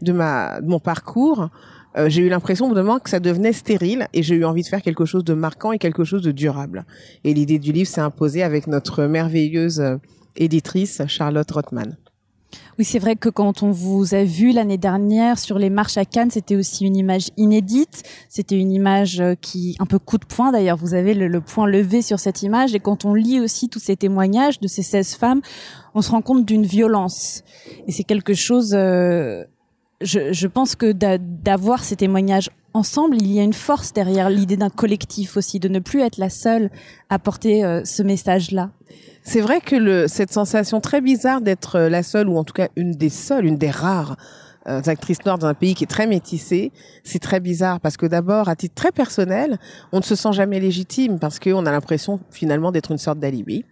de 0.00 0.12
ma 0.12 0.60
de 0.60 0.66
mon 0.66 0.80
parcours, 0.80 1.50
euh, 1.96 2.08
j'ai 2.08 2.22
eu 2.22 2.28
l'impression 2.28 2.72
moment 2.72 2.98
que 2.98 3.10
ça 3.10 3.20
devenait 3.20 3.52
stérile 3.52 4.06
et 4.12 4.22
j'ai 4.22 4.36
eu 4.36 4.44
envie 4.44 4.62
de 4.62 4.68
faire 4.68 4.82
quelque 4.82 5.04
chose 5.04 5.24
de 5.24 5.34
marquant 5.34 5.72
et 5.72 5.78
quelque 5.78 6.04
chose 6.04 6.22
de 6.22 6.32
durable. 6.32 6.86
Et 7.24 7.34
l'idée 7.34 7.58
du 7.58 7.72
livre 7.72 7.88
s'est 7.88 8.00
imposée 8.00 8.42
avec 8.42 8.66
notre 8.66 9.04
merveilleuse 9.04 9.80
euh, 9.80 9.96
éditrice 10.36 11.02
Charlotte 11.08 11.50
Rothman. 11.50 11.96
Oui, 12.78 12.84
c'est 12.84 12.98
vrai 12.98 13.16
que 13.16 13.28
quand 13.28 13.62
on 13.62 13.70
vous 13.70 14.14
a 14.14 14.24
vu 14.24 14.52
l'année 14.52 14.78
dernière 14.78 15.38
sur 15.38 15.58
les 15.58 15.70
marches 15.70 15.96
à 15.96 16.04
Cannes, 16.04 16.30
c'était 16.30 16.56
aussi 16.56 16.86
une 16.86 16.96
image 16.96 17.28
inédite. 17.36 18.02
C'était 18.28 18.58
une 18.58 18.72
image 18.72 19.20
euh, 19.20 19.34
qui, 19.40 19.76
un 19.78 19.86
peu 19.86 19.98
coup 19.98 20.18
de 20.18 20.24
poing 20.24 20.52
d'ailleurs, 20.52 20.76
vous 20.76 20.94
avez 20.94 21.14
le, 21.14 21.28
le, 21.28 21.40
point 21.40 21.66
levé 21.66 22.02
sur 22.02 22.18
cette 22.18 22.42
image. 22.42 22.74
Et 22.74 22.80
quand 22.80 23.04
on 23.04 23.14
lit 23.14 23.40
aussi 23.40 23.68
tous 23.68 23.80
ces 23.80 23.96
témoignages 23.96 24.60
de 24.60 24.68
ces 24.68 24.82
16 24.82 25.14
femmes, 25.14 25.40
on 25.94 26.02
se 26.02 26.10
rend 26.10 26.22
compte 26.22 26.44
d'une 26.44 26.64
violence. 26.64 27.42
Et 27.86 27.92
c'est 27.92 28.04
quelque 28.04 28.34
chose, 28.34 28.74
euh, 28.74 29.44
je, 30.00 30.32
je 30.32 30.46
pense 30.46 30.74
que 30.74 30.92
d'avoir 30.92 31.84
ces 31.84 31.96
témoignages 31.96 32.50
ensemble, 32.74 33.16
il 33.20 33.32
y 33.32 33.40
a 33.40 33.42
une 33.42 33.52
force 33.52 33.92
derrière 33.92 34.30
l'idée 34.30 34.56
d'un 34.56 34.70
collectif 34.70 35.36
aussi, 35.36 35.58
de 35.58 35.68
ne 35.68 35.78
plus 35.78 36.00
être 36.00 36.18
la 36.18 36.30
seule 36.30 36.70
à 37.08 37.18
porter 37.18 37.64
euh, 37.64 37.82
ce 37.84 38.02
message-là. 38.02 38.70
C'est 39.22 39.40
vrai 39.40 39.60
que 39.60 39.76
le, 39.76 40.08
cette 40.08 40.32
sensation 40.32 40.80
très 40.80 41.00
bizarre 41.00 41.40
d'être 41.40 41.76
euh, 41.76 41.88
la 41.88 42.02
seule, 42.02 42.28
ou 42.28 42.36
en 42.36 42.44
tout 42.44 42.54
cas 42.54 42.68
une 42.76 42.92
des 42.92 43.10
seules, 43.10 43.46
une 43.46 43.58
des 43.58 43.70
rares 43.70 44.16
euh, 44.68 44.82
actrices 44.86 45.24
noires 45.24 45.38
dans 45.38 45.46
un 45.46 45.54
pays 45.54 45.74
qui 45.74 45.84
est 45.84 45.88
très 45.88 46.06
métissé, 46.06 46.72
c'est 47.02 47.18
très 47.18 47.40
bizarre 47.40 47.80
parce 47.80 47.96
que 47.96 48.06
d'abord, 48.06 48.48
à 48.48 48.56
titre 48.56 48.74
très 48.74 48.92
personnel, 48.92 49.58
on 49.92 49.98
ne 49.98 50.02
se 50.02 50.14
sent 50.14 50.32
jamais 50.32 50.60
légitime 50.60 51.18
parce 51.18 51.38
qu'on 51.38 51.66
a 51.66 51.70
l'impression 51.70 52.20
finalement 52.30 52.72
d'être 52.72 52.90
une 52.90 52.98
sorte 52.98 53.18
d'alibi. 53.18 53.64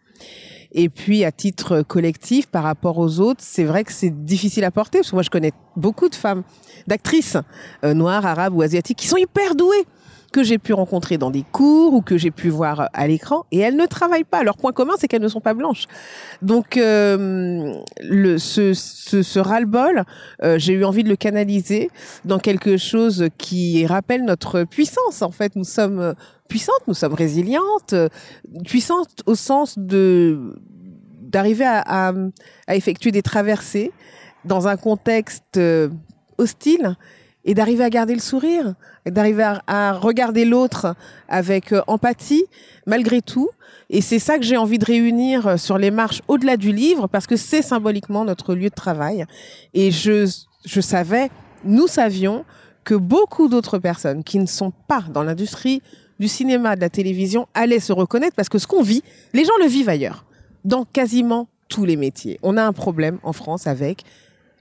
Et 0.73 0.88
puis 0.88 1.25
à 1.25 1.32
titre 1.32 1.82
collectif, 1.82 2.47
par 2.47 2.62
rapport 2.62 2.99
aux 2.99 3.20
autres, 3.20 3.41
c'est 3.43 3.65
vrai 3.65 3.85
que 3.85 3.93
c'est 3.93 4.25
difficile 4.25 4.65
à 4.65 4.70
porter 4.70 4.99
parce 4.99 5.11
que 5.11 5.17
moi 5.17 5.23
je 5.23 5.31
connais 5.31 5.53
beaucoup 5.76 6.09
de 6.09 6.15
femmes, 6.15 6.43
d'actrices 6.87 7.38
euh, 7.85 7.94
noires, 7.94 8.26
arabes 8.26 8.55
ou 8.55 8.62
asiatiques 8.62 8.99
qui 8.99 9.09
sont 9.09 9.17
hyper 9.17 9.55
douées 9.55 9.87
que 10.33 10.43
j'ai 10.43 10.59
pu 10.59 10.73
rencontrer 10.73 11.19
dans 11.19 11.31
des 11.31 11.45
cours 11.53 11.95
ou 11.95 12.03
que 12.03 12.17
j'ai 12.19 12.31
pu 12.31 12.49
voir 12.49 12.89
à 12.93 13.07
l'écran 13.07 13.45
et 13.51 13.59
elles 13.59 13.77
ne 13.77 13.87
travaillent 13.87 14.25
pas. 14.25 14.43
Leur 14.43 14.57
point 14.57 14.73
commun, 14.73 14.95
c'est 14.99 15.09
qu'elles 15.09 15.23
ne 15.23 15.29
sont 15.29 15.41
pas 15.41 15.55
blanches. 15.55 15.87
Donc, 16.43 16.77
euh, 16.77 17.75
le, 18.01 18.39
ce, 18.39 18.75
ce, 18.75 19.23
ce 19.23 19.39
ras-le-bol, 19.39 20.05
euh, 20.43 20.59
j'ai 20.59 20.75
eu 20.75 20.85
envie 20.85 21.05
de 21.05 21.09
le 21.09 21.17
canaliser 21.17 21.91
dans 22.25 22.39
quelque 22.39 22.77
chose 22.77 23.29
qui 23.39 23.87
rappelle 23.87 24.25
notre 24.25 24.65
puissance. 24.65 25.23
En 25.23 25.31
fait, 25.31 25.57
nous 25.57 25.65
sommes 25.65 26.15
puissantes, 26.49 26.83
nous 26.87 26.95
sommes 26.95 27.15
résilientes, 27.15 27.95
puissantes 28.65 29.23
au 29.27 29.35
sens 29.35 29.79
de 29.79 30.55
d'arriver 31.21 31.67
à, 31.67 32.09
à, 32.09 32.13
à 32.67 32.75
effectuer 32.75 33.13
des 33.13 33.21
traversées 33.21 33.93
dans 34.47 34.67
un 34.67 34.79
contexte 34.79 35.59
euh, 35.59 35.91
hostile 36.39 36.97
et 37.49 37.55
d'arriver 37.55 37.83
à 37.83 37.89
garder 37.89 38.12
le 38.15 38.21
sourire, 38.21 38.75
d'arriver 39.06 39.55
à, 39.67 39.95
regarder 39.95 40.45
l'autre 40.45 40.95
avec 41.29 41.73
euh, 41.73 41.81
empathie 41.87 42.45
malgré 42.87 43.23
tout. 43.23 43.49
Et 43.89 44.03
c'est 44.03 44.19
ça 44.19 44.37
que 44.37 44.45
j'ai 44.45 44.59
envie 44.59 44.79
de 44.79 44.85
réunir 44.85 45.47
euh, 45.47 45.56
sur 45.56 45.79
les 45.79 45.91
marches 45.91 46.21
au-delà 46.29 46.59
du 46.59 46.73
livre 46.73 47.06
parce 47.06 47.27
que 47.27 47.37
c'est 47.37 47.62
symboliquement 47.62 48.27
notre 48.27 48.55
lieu 48.55 48.69
de 48.69 48.75
travail. 48.75 49.25
Et 49.73 49.91
je, 49.91 50.31
je 50.67 50.81
savais, 50.83 51.31
nous 51.65 51.87
savions 51.87 52.45
que 52.85 52.95
beaucoup 52.95 53.49
d'autres 53.49 53.79
personnes 53.79 54.25
qui 54.25 54.39
ne 54.39 54.47
sont 54.47 54.73
pas 54.87 55.05
dans 55.11 55.23
l'industrie 55.23 55.81
du 56.21 56.29
cinéma, 56.29 56.77
de 56.77 56.83
la 56.83 56.91
télévision 56.91 57.49
allaient 57.55 57.81
se 57.81 57.94
reconnaître 57.94 58.37
parce 58.37 58.51
que 58.51 58.59
ce 58.59 58.67
qu'on 58.67 58.83
vit, 58.83 59.03
les 59.33 59.47
gens 59.47 59.56
le 59.59 59.69
vivent 59.69 59.89
ailleurs, 59.89 60.27
dans 60.67 60.85
quasiment 60.85 61.49
tous 61.71 61.87
les 61.87 61.97
métiers. 61.97 62.39
On 62.43 62.59
a 62.59 62.62
un 62.62 62.75
problème 62.75 63.19
en 63.23 63.33
France 63.33 63.67
avec 63.67 64.05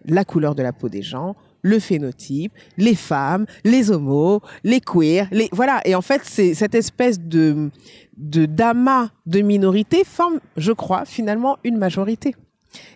la 0.05 0.23
couleur 0.23 0.55
de 0.55 0.63
la 0.63 0.71
peau 0.71 0.87
des 0.87 1.01
gens, 1.01 1.35
le 1.67 1.79
phénotype, 1.79 2.53
les 2.77 2.95
femmes, 2.95 3.45
les 3.63 3.91
homos, 3.91 4.41
les 4.63 4.79
queers, 4.79 5.27
les 5.31 5.49
voilà. 5.51 5.81
Et 5.85 5.95
en 5.95 6.01
fait, 6.01 6.21
c'est 6.23 6.53
cette 6.53 6.75
espèce 6.75 7.19
de 7.19 7.69
de 8.17 8.45
d'amas 8.45 9.09
de 9.25 9.41
minorités 9.41 10.03
forme, 10.03 10.39
je 10.55 10.71
crois, 10.71 11.05
finalement 11.05 11.57
une 11.63 11.77
majorité. 11.77 12.35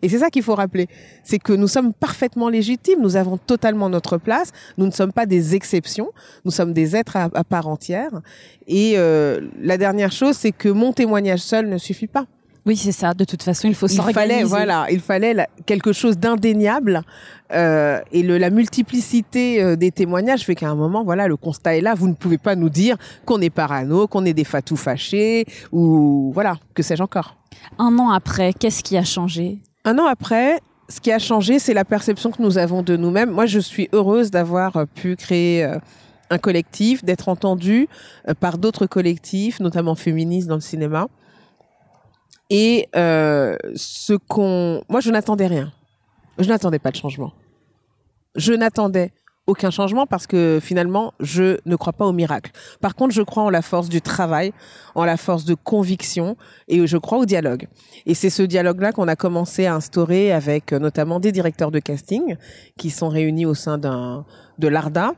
Et 0.01 0.09
c'est 0.09 0.19
ça 0.19 0.29
qu'il 0.29 0.43
faut 0.43 0.55
rappeler, 0.55 0.87
c'est 1.23 1.39
que 1.39 1.53
nous 1.53 1.67
sommes 1.67 1.93
parfaitement 1.93 2.49
légitimes, 2.49 3.01
nous 3.01 3.15
avons 3.15 3.37
totalement 3.37 3.89
notre 3.89 4.17
place, 4.17 4.51
nous 4.77 4.85
ne 4.85 4.91
sommes 4.91 5.13
pas 5.13 5.25
des 5.25 5.55
exceptions, 5.55 6.11
nous 6.45 6.51
sommes 6.51 6.73
des 6.73 6.95
êtres 6.95 7.17
à, 7.17 7.29
à 7.33 7.43
part 7.43 7.67
entière. 7.67 8.21
Et 8.67 8.93
euh, 8.97 9.49
la 9.59 9.77
dernière 9.77 10.11
chose, 10.11 10.35
c'est 10.35 10.51
que 10.51 10.69
mon 10.69 10.93
témoignage 10.93 11.39
seul 11.39 11.67
ne 11.67 11.77
suffit 11.77 12.07
pas. 12.07 12.27
Oui, 12.65 12.77
c'est 12.77 12.91
ça. 12.91 13.13
De 13.13 13.23
toute 13.23 13.41
façon, 13.41 13.67
il 13.67 13.75
faut 13.75 13.87
s'organiser. 13.87 14.21
Il 14.21 14.29
fallait, 14.29 14.43
voilà, 14.43 14.85
il 14.91 14.99
fallait 14.99 15.33
la, 15.33 15.47
quelque 15.65 15.93
chose 15.93 16.17
d'indéniable. 16.17 17.01
Euh, 17.51 17.99
et 18.11 18.21
le, 18.21 18.37
la 18.37 18.49
multiplicité 18.49 19.61
euh, 19.61 19.75
des 19.75 19.91
témoignages 19.91 20.45
fait 20.45 20.55
qu'à 20.55 20.69
un 20.69 20.75
moment, 20.75 21.03
voilà, 21.03 21.27
le 21.27 21.37
constat 21.37 21.77
est 21.77 21.81
là. 21.81 21.95
Vous 21.95 22.07
ne 22.07 22.13
pouvez 22.13 22.37
pas 22.37 22.55
nous 22.55 22.69
dire 22.69 22.97
qu'on 23.25 23.41
est 23.41 23.49
parano, 23.49 24.07
qu'on 24.07 24.25
est 24.25 24.33
des 24.33 24.43
fatous 24.43 24.77
fâchés, 24.77 25.45
ou 25.71 26.31
voilà, 26.33 26.57
que 26.75 26.83
sais-je 26.83 27.01
encore. 27.01 27.35
Un 27.79 27.97
an 27.97 28.11
après, 28.11 28.53
qu'est-ce 28.53 28.83
qui 28.83 28.95
a 28.95 29.03
changé? 29.03 29.57
Un 29.83 29.97
an 29.97 30.05
après, 30.05 30.59
ce 30.87 31.01
qui 31.01 31.11
a 31.11 31.19
changé, 31.19 31.57
c'est 31.57 31.73
la 31.73 31.85
perception 31.85 32.31
que 32.31 32.41
nous 32.41 32.59
avons 32.59 32.83
de 32.83 32.95
nous-mêmes. 32.95 33.31
Moi, 33.31 33.47
je 33.47 33.59
suis 33.59 33.89
heureuse 33.91 34.29
d'avoir 34.29 34.85
pu 34.93 35.15
créer 35.15 35.63
euh, 35.63 35.77
un 36.29 36.37
collectif, 36.37 37.03
d'être 37.03 37.27
entendue 37.27 37.87
euh, 38.27 38.33
par 38.33 38.59
d'autres 38.59 38.85
collectifs, 38.85 39.59
notamment 39.59 39.95
féministes 39.95 40.47
dans 40.47 40.55
le 40.55 40.61
cinéma. 40.61 41.07
Et 42.53 42.89
euh, 42.97 43.55
ce 43.75 44.11
qu'on, 44.13 44.83
moi, 44.89 44.99
je 44.99 45.09
n'attendais 45.09 45.47
rien. 45.47 45.71
Je 46.37 46.49
n'attendais 46.49 46.79
pas 46.79 46.91
de 46.91 46.97
changement. 46.97 47.31
Je 48.35 48.51
n'attendais 48.51 49.13
aucun 49.47 49.71
changement 49.71 50.05
parce 50.05 50.27
que 50.27 50.59
finalement, 50.61 51.13
je 51.21 51.59
ne 51.65 51.77
crois 51.77 51.93
pas 51.93 52.05
au 52.05 52.11
miracle. 52.11 52.51
Par 52.81 52.95
contre, 52.95 53.13
je 53.13 53.21
crois 53.21 53.43
en 53.43 53.49
la 53.49 53.61
force 53.61 53.87
du 53.87 54.01
travail, 54.01 54.51
en 54.95 55.05
la 55.05 55.15
force 55.15 55.45
de 55.45 55.55
conviction 55.55 56.35
et 56.67 56.85
je 56.85 56.97
crois 56.97 57.19
au 57.19 57.25
dialogue. 57.25 57.69
Et 58.05 58.13
c'est 58.13 58.29
ce 58.29 58.43
dialogue-là 58.43 58.91
qu'on 58.91 59.07
a 59.07 59.15
commencé 59.15 59.65
à 59.65 59.75
instaurer 59.75 60.33
avec 60.33 60.73
euh, 60.73 60.79
notamment 60.79 61.21
des 61.21 61.31
directeurs 61.31 61.71
de 61.71 61.79
casting 61.79 62.35
qui 62.77 62.89
sont 62.89 63.07
réunis 63.07 63.45
au 63.45 63.53
sein 63.53 63.77
de 63.77 64.67
l'ARDA 64.67 65.13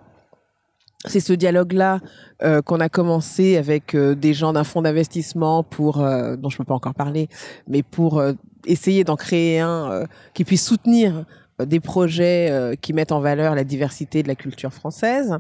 c'est 1.06 1.20
ce 1.20 1.34
dialogue-là 1.34 2.00
euh, 2.44 2.62
qu'on 2.62 2.80
a 2.80 2.90
commencé 2.90 3.58
avec 3.58 3.94
euh, 3.96 4.16
des 4.16 4.34
gens 4.34 4.54
d'un 4.54 4.64
fonds 4.64 4.82
d'investissement 4.82 5.64
pour, 5.64 6.02
euh, 6.02 6.36
dont 6.36 6.50
je 6.50 6.58
peux 6.58 6.64
pas 6.64 6.74
encore 6.74 6.94
parler, 6.94 7.28
mais 7.68 7.84
pour 7.84 8.24
essayer 8.66 9.04
d'en 9.04 9.16
créer 9.16 9.60
un 9.60 10.06
qui 10.34 10.44
puisse 10.46 10.66
soutenir 10.66 11.26
des 11.64 11.80
projets 11.80 12.78
qui 12.82 12.94
mettent 12.94 13.12
en 13.12 13.20
valeur 13.20 13.56
la 13.56 13.64
diversité 13.64 14.24
de 14.24 14.28
la 14.28 14.36
culture 14.36 14.74
française. 14.74 15.38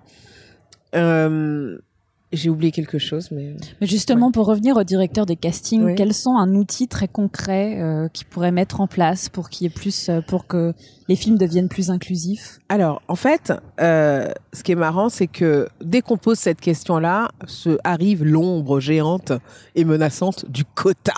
Euh, 2.34 2.38
J'ai 2.38 2.50
oublié 2.50 2.72
quelque 2.72 2.98
chose, 2.98 3.30
mais 3.32 3.56
Mais 3.80 3.88
justement, 3.88 4.32
pour 4.32 4.48
revenir 4.48 4.76
au 4.78 4.84
directeur 4.84 5.26
des 5.26 5.36
castings, 5.36 5.84
Oui. 5.84 5.96
quels 5.96 6.14
sont 6.14 6.36
un 6.36 6.56
outil 6.56 6.88
très 6.88 7.08
concret 7.08 7.80
euh, 7.80 8.08
qui 8.10 8.26
pourrait 8.26 8.52
mettre 8.52 8.82
en 8.82 8.88
place 8.88 9.30
pour 9.30 9.50
qu'il 9.50 9.66
y 9.66 9.68
ait 9.68 9.74
plus, 9.74 10.10
euh, 10.10 10.22
pour 10.22 10.48
que 10.48 10.74
les 11.08 11.16
films 11.16 11.38
deviennent 11.38 11.70
plus 11.70 11.90
inclusifs? 11.92 12.60
Alors, 12.70 13.02
en 13.08 13.16
fait, 13.16 13.54
euh, 13.80 14.30
ce 14.54 14.64
qui 14.64 14.72
est 14.72 14.76
marrant, 14.76 15.10
c'est 15.10 15.28
que 15.28 15.68
dès 15.84 16.02
qu'on 16.02 16.18
pose 16.18 16.38
cette 16.40 16.62
question-là, 16.62 17.30
se 17.46 17.78
arrive 17.84 18.24
l'ombre 18.24 18.80
géante 18.80 19.32
et 19.76 19.86
menaçante 19.86 20.50
du 20.50 20.66
quota, 20.66 21.14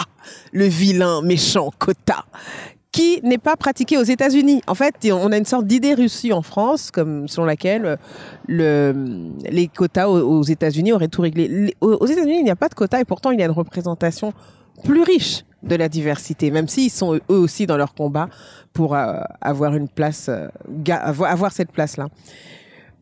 le 0.52 0.66
vilain, 0.66 1.22
méchant 1.22 1.72
quota, 1.78 2.26
qui 2.96 3.20
n'est 3.24 3.38
pas 3.38 3.58
pratiqué 3.58 3.98
aux 3.98 4.04
États-Unis. 4.04 4.62
En 4.68 4.74
fait, 4.74 4.96
on 5.12 5.34
a 5.34 5.38
une 5.38 5.44
sorte 5.44 5.68
d'idée 5.68 5.96
reçue 5.96 6.32
en 6.32 6.42
France, 6.42 6.92
comme 6.92 7.28
selon 7.28 7.46
laquelle 7.46 7.98
le, 8.48 8.94
les 9.50 9.68
quotas 9.68 10.08
aux, 10.08 10.44
États-Unis 10.44 10.94
auraient 10.94 11.10
tout 11.10 11.22
réglé. 11.22 11.76
Aux 11.82 12.06
États-Unis, 12.06 12.38
il 12.40 12.46
n'y 12.46 12.52
a 12.52 12.56
pas 12.56 12.70
de 12.70 12.74
quota 12.74 13.02
et 13.02 13.04
pourtant 13.04 13.32
il 13.32 13.40
y 13.40 13.44
a 13.44 13.48
une 13.48 13.52
représentation 13.52 14.32
plus 14.86 15.02
riche 15.02 15.44
de 15.62 15.76
la 15.76 15.90
diversité, 15.90 16.52
même 16.52 16.70
s'ils 16.70 16.90
sont 16.90 17.16
eux 17.16 17.22
aussi 17.28 17.68
dans 17.68 17.76
leur 17.76 17.96
combat 17.96 18.30
pour 18.72 18.96
euh, 18.96 19.20
avoir 19.42 19.76
une 19.76 19.90
place, 19.90 20.30
euh, 20.30 20.48
avoir 20.88 21.52
cette 21.52 21.74
place-là. 21.74 22.08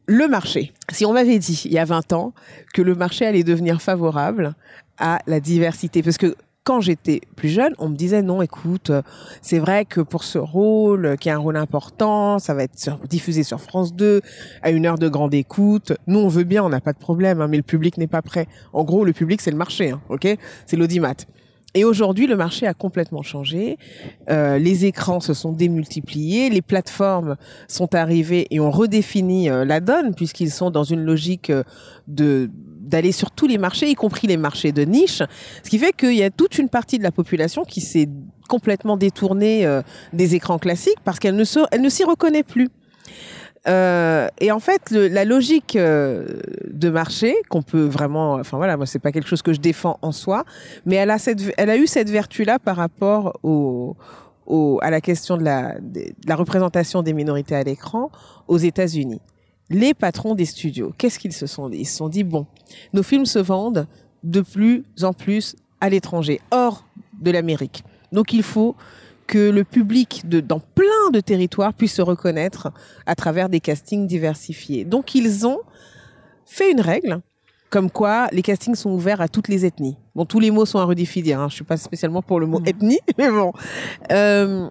Le 0.07 0.27
marché. 0.27 0.73
Si 0.91 1.05
on 1.05 1.13
m'avait 1.13 1.37
dit 1.37 1.61
il 1.65 1.71
y 1.71 1.77
a 1.77 1.85
20 1.85 2.13
ans 2.13 2.33
que 2.73 2.81
le 2.81 2.95
marché 2.95 3.27
allait 3.27 3.43
devenir 3.43 3.79
favorable 3.79 4.55
à 4.97 5.19
la 5.27 5.39
diversité, 5.39 6.01
parce 6.01 6.17
que 6.17 6.35
quand 6.63 6.79
j'étais 6.79 7.21
plus 7.35 7.49
jeune, 7.49 7.73
on 7.77 7.89
me 7.89 7.95
disait 7.95 8.21
non, 8.21 8.41
écoute, 8.41 8.89
euh, 8.89 9.01
c'est 9.41 9.59
vrai 9.59 9.85
que 9.85 10.01
pour 10.01 10.23
ce 10.23 10.37
rôle, 10.37 11.05
euh, 11.05 11.15
qui 11.15 11.29
a 11.29 11.35
un 11.35 11.39
rôle 11.39 11.57
important, 11.57 12.39
ça 12.39 12.53
va 12.53 12.63
être 12.63 12.99
diffusé 13.07 13.43
sur 13.43 13.59
France 13.59 13.93
2 13.93 14.21
à 14.61 14.71
une 14.71 14.85
heure 14.85 14.97
de 14.97 15.09
grande 15.09 15.33
écoute. 15.33 15.93
Nous, 16.07 16.19
on 16.19 16.29
veut 16.29 16.45
bien, 16.45 16.63
on 16.63 16.69
n'a 16.69 16.81
pas 16.81 16.93
de 16.93 16.99
problème, 16.99 17.41
hein, 17.41 17.47
mais 17.49 17.57
le 17.57 17.63
public 17.63 17.97
n'est 17.97 18.07
pas 18.07 18.21
prêt. 18.21 18.47
En 18.71 18.83
gros, 18.83 19.03
le 19.03 19.13
public, 19.13 19.41
c'est 19.41 19.51
le 19.51 19.57
marché, 19.57 19.91
hein, 19.91 20.01
ok? 20.09 20.37
C'est 20.65 20.77
l'audimat. 20.77 21.15
Et 21.75 21.83
aujourd'hui, 21.83 22.27
le 22.27 22.35
marché 22.35 22.67
a 22.67 22.73
complètement 22.73 23.23
changé. 23.23 23.77
Euh, 24.29 24.59
les 24.59 24.85
écrans 24.85 25.19
se 25.19 25.33
sont 25.33 25.51
démultipliés, 25.51 26.49
les 26.49 26.61
plateformes 26.61 27.35
sont 27.67 27.95
arrivées 27.95 28.47
et 28.51 28.59
ont 28.59 28.69
redéfini 28.69 29.49
euh, 29.49 29.65
la 29.65 29.79
donne 29.79 30.13
puisqu'ils 30.13 30.51
sont 30.51 30.69
dans 30.69 30.83
une 30.83 31.03
logique 31.03 31.51
de 32.07 32.51
d'aller 32.93 33.11
sur 33.11 33.31
tous 33.31 33.47
les 33.47 33.57
marchés, 33.57 33.89
y 33.89 33.95
compris 33.95 34.27
les 34.27 34.37
marchés 34.37 34.71
de 34.71 34.83
niche. 34.83 35.23
Ce 35.63 35.69
qui 35.69 35.79
fait 35.79 35.93
qu'il 35.93 36.13
y 36.13 36.21
a 36.21 36.29
toute 36.29 36.59
une 36.59 36.69
partie 36.69 36.99
de 36.99 37.03
la 37.03 37.11
population 37.11 37.65
qui 37.65 37.81
s'est 37.81 38.07
complètement 38.47 38.97
détournée 38.97 39.65
euh, 39.65 39.81
des 40.13 40.35
écrans 40.35 40.59
classiques 40.59 40.99
parce 41.03 41.17
qu'elle 41.17 41.35
ne 41.35 41.43
se, 41.43 41.59
elle 41.71 41.81
ne 41.81 41.89
s'y 41.89 42.03
reconnaît 42.03 42.43
plus. 42.43 42.69
Euh, 43.67 44.27
et 44.39 44.51
en 44.51 44.59
fait, 44.59 44.91
la 44.91 45.25
logique 45.25 45.75
euh, 45.75 46.27
de 46.69 46.89
marché 46.89 47.33
qu'on 47.49 47.63
peut 47.63 47.85
vraiment, 47.85 48.33
enfin 48.33 48.57
voilà, 48.57 48.77
moi 48.77 48.85
c'est 48.85 48.99
pas 48.99 49.11
quelque 49.11 49.27
chose 49.27 49.41
que 49.41 49.53
je 49.53 49.61
défends 49.61 49.97
en 50.03 50.11
soi, 50.11 50.43
mais 50.85 50.95
elle 50.95 51.09
a 51.09 51.17
cette, 51.17 51.41
elle 51.57 51.71
a 51.71 51.77
eu 51.77 51.87
cette 51.87 52.11
vertu-là 52.11 52.59
par 52.59 52.75
rapport 52.75 53.39
au, 53.41 53.95
à 54.81 54.91
la 54.91 55.01
question 55.01 55.37
de 55.37 55.43
la, 55.43 55.79
de 55.79 56.13
la 56.27 56.35
représentation 56.35 57.01
des 57.01 57.13
minorités 57.13 57.55
à 57.55 57.63
l'écran 57.63 58.11
aux 58.47 58.59
États-Unis. 58.59 59.21
Les 59.69 59.93
patrons 59.93 60.35
des 60.35 60.45
studios, 60.45 60.93
qu'est-ce 60.97 61.19
qu'ils 61.19 61.33
se 61.33 61.47
sont 61.47 61.69
dit? 61.69 61.79
Ils 61.79 61.85
se 61.85 61.97
sont 61.97 62.09
dit 62.09 62.23
bon, 62.23 62.45
nos 62.93 63.03
films 63.03 63.25
se 63.25 63.39
vendent 63.39 63.87
de 64.23 64.41
plus 64.41 64.83
en 65.01 65.13
plus 65.13 65.55
à 65.81 65.89
l'étranger, 65.89 66.39
hors 66.51 66.85
de 67.21 67.31
l'Amérique. 67.31 67.83
Donc 68.11 68.33
il 68.33 68.43
faut 68.43 68.75
que 69.27 69.49
le 69.49 69.63
public 69.63 70.23
de, 70.25 70.39
dans 70.39 70.59
plein 70.59 71.09
de 71.11 71.19
territoires 71.19 71.73
puisse 71.73 71.93
se 71.93 72.01
reconnaître 72.01 72.71
à 73.05 73.15
travers 73.15 73.49
des 73.49 73.59
castings 73.59 74.05
diversifiés. 74.05 74.85
Donc 74.85 75.15
ils 75.15 75.47
ont 75.47 75.59
fait 76.45 76.71
une 76.71 76.81
règle 76.81 77.21
comme 77.69 77.89
quoi 77.89 78.27
les 78.31 78.43
castings 78.43 78.75
sont 78.75 78.91
ouverts 78.91 79.19
à 79.19 79.27
toutes 79.27 79.47
les 79.47 79.65
ethnies. 79.65 79.97
Bon, 80.13 80.25
tous 80.25 80.39
les 80.39 80.51
mots 80.51 80.67
sont 80.67 80.77
à 80.77 80.83
redéfinir. 80.83 81.39
Hein. 81.39 81.47
Je 81.49 81.55
suis 81.55 81.63
pas 81.63 81.77
spécialement 81.77 82.21
pour 82.21 82.39
le 82.39 82.45
mot 82.45 82.61
ethnie, 82.63 82.99
mais 83.17 83.31
bon. 83.31 83.51
Euh, 84.11 84.69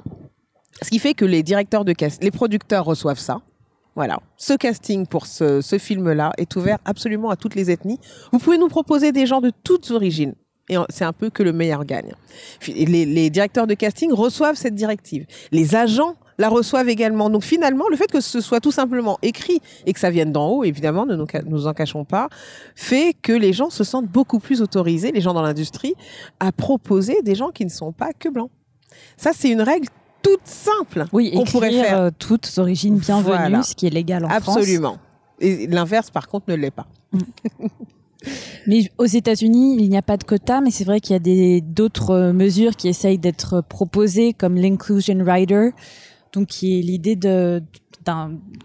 ce 0.81 0.89
qui 0.89 1.01
fait 1.01 1.13
que 1.13 1.25
les 1.25 1.43
directeurs 1.43 1.85
de 1.85 1.93
cast, 1.93 2.23
les 2.23 2.31
producteurs 2.31 2.85
reçoivent 2.85 3.19
ça. 3.19 3.41
Voilà. 3.95 4.21
Ce 4.37 4.55
casting 4.55 5.07
pour 5.07 5.27
ce, 5.27 5.61
film-là 5.79 6.33
est 6.39 6.57
ouvert 6.57 6.79
absolument 6.85 7.31
à 7.31 7.37
toutes 7.37 7.55
les 7.55 7.71
ethnies. 7.71 7.99
Vous 8.33 8.39
pouvez 8.39 8.59
nous 8.59 8.69
proposer 8.69 9.13
des 9.13 9.27
gens 9.27 9.41
de 9.41 9.53
toutes 9.65 9.91
origines. 9.91 10.35
Et 10.69 10.77
c'est 10.89 11.05
un 11.05 11.13
peu 11.13 11.29
que 11.29 11.43
le 11.43 11.53
meilleur 11.53 11.85
gagne. 11.85 12.13
Les, 12.67 13.05
les 13.05 13.31
directeurs 13.31 13.67
de 13.67 13.75
casting 13.75 14.13
reçoivent 14.13 14.55
cette 14.55 14.75
directive. 14.75 15.27
Les 15.51 15.75
agents 15.75 16.17
la 16.39 16.49
reçoivent 16.49 16.89
également. 16.89 17.31
Donc 17.31 17.43
finalement, 17.43 17.85
le 17.91 17.97
fait 17.97 18.11
que 18.11 18.21
ce 18.21 18.41
soit 18.41 18.61
tout 18.61 18.73
simplement 18.73 19.19
écrit 19.23 19.61
et 19.87 19.93
que 19.93 20.01
ça 20.01 20.11
vienne 20.11 20.33
d'en 20.33 20.49
haut, 20.49 20.65
évidemment, 20.65 21.07
ne 21.07 21.17
nous, 21.17 21.27
nous 21.47 21.67
en 21.67 21.73
cachons 21.73 22.05
pas, 22.05 22.29
fait 22.75 23.15
que 23.21 23.33
les 23.33 23.53
gens 23.53 23.71
se 23.71 23.85
sentent 23.85 24.09
beaucoup 24.09 24.39
plus 24.39 24.63
autorisés, 24.63 25.13
les 25.13 25.21
gens 25.21 25.35
dans 25.35 25.43
l'industrie, 25.43 25.95
à 26.41 26.53
proposer 26.53 27.23
des 27.23 27.35
gens 27.35 27.51
qui 27.51 27.65
ne 27.65 27.71
sont 27.71 27.93
pas 27.93 28.13
que 28.13 28.29
blancs. 28.29 28.51
Ça, 29.17 29.33
c'est 29.35 29.51
une 29.51 29.63
règle 29.63 29.89
toute 30.23 30.41
simple 30.45 31.07
Oui, 31.13 31.33
qu'on 31.33 31.45
pourrait 31.45 31.71
faire. 31.73 31.99
euh, 31.99 32.11
toutes 32.19 32.51
origines 32.59 32.97
bienvenues, 32.99 33.37
Voilà. 33.37 33.63
ce 33.63 33.75
qui 33.75 33.87
est 33.87 33.91
légal 33.91 34.25
en 34.25 34.29
France. 34.29 34.57
Absolument. 34.57 34.99
Et 35.41 35.67
l'inverse, 35.67 36.11
par 36.11 36.29
contre, 36.29 36.47
ne 36.49 36.55
l'est 36.55 36.71
pas. 36.71 36.87
Mais 38.69 38.89
aux 38.99 39.07
États-Unis, 39.07 39.77
il 39.81 39.89
n'y 39.91 39.97
a 39.97 40.03
pas 40.03 40.17
de 40.17 40.23
quota, 40.23 40.61
mais 40.61 40.71
c'est 40.71 40.85
vrai 40.85 41.01
qu'il 41.01 41.13
y 41.15 41.17
a 41.17 41.19
des 41.19 41.61
d'autres 41.61 42.11
euh, 42.11 42.33
mesures 42.33 42.77
qui 42.77 42.87
essayent 42.87 43.19
d'être 43.19 43.61
proposées, 43.63 44.33
comme 44.33 44.55
l'inclusion 44.55 45.19
rider, 45.25 45.71
donc 46.33 46.47
qui 46.47 46.79
est 46.79 46.83
l'idée 46.83 47.17
de 47.17 47.61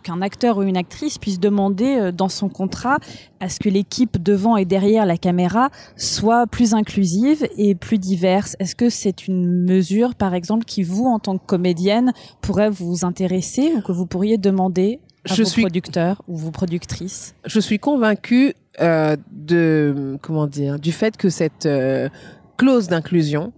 qu'un 0.03 0.21
acteur 0.21 0.57
ou 0.57 0.63
une 0.63 0.77
actrice 0.77 1.17
puisse 1.17 1.39
demander 1.39 1.97
euh, 1.99 2.11
dans 2.11 2.29
son 2.29 2.49
contrat 2.49 2.97
à 3.39 3.49
ce 3.49 3.59
que 3.59 3.69
l'équipe 3.69 4.21
devant 4.21 4.57
et 4.57 4.65
derrière 4.65 5.05
la 5.05 5.17
caméra 5.17 5.69
soit 5.95 6.47
plus 6.47 6.73
inclusive 6.73 7.47
et 7.57 7.75
plus 7.75 7.97
diverse. 7.99 8.55
Est-ce 8.59 8.75
que 8.75 8.89
c'est 8.89 9.27
une 9.27 9.63
mesure, 9.63 10.15
par 10.15 10.33
exemple, 10.33 10.65
qui 10.65 10.83
vous, 10.83 11.05
en 11.05 11.19
tant 11.19 11.37
que 11.37 11.45
comédienne, 11.45 12.13
pourrait 12.41 12.69
vous 12.69 13.05
intéresser 13.05 13.73
ou 13.75 13.81
que 13.81 13.91
vous 13.91 14.05
pourriez 14.05 14.37
demander 14.37 14.99
à 15.29 15.33
Je 15.33 15.43
vos 15.43 15.49
suis- 15.49 15.61
producteurs 15.61 16.21
ou 16.27 16.35
vos 16.37 16.51
productrices? 16.51 17.35
Je 17.45 17.59
suis 17.59 17.79
convaincue 17.79 18.53
euh, 18.79 19.15
de 19.31 20.17
comment 20.21 20.47
dire 20.47 20.79
du 20.79 20.91
fait 20.91 21.17
que 21.17 21.29
cette 21.29 21.65
euh, 21.65 22.09
clause 22.57 22.87
d'inclusion, 22.87 23.53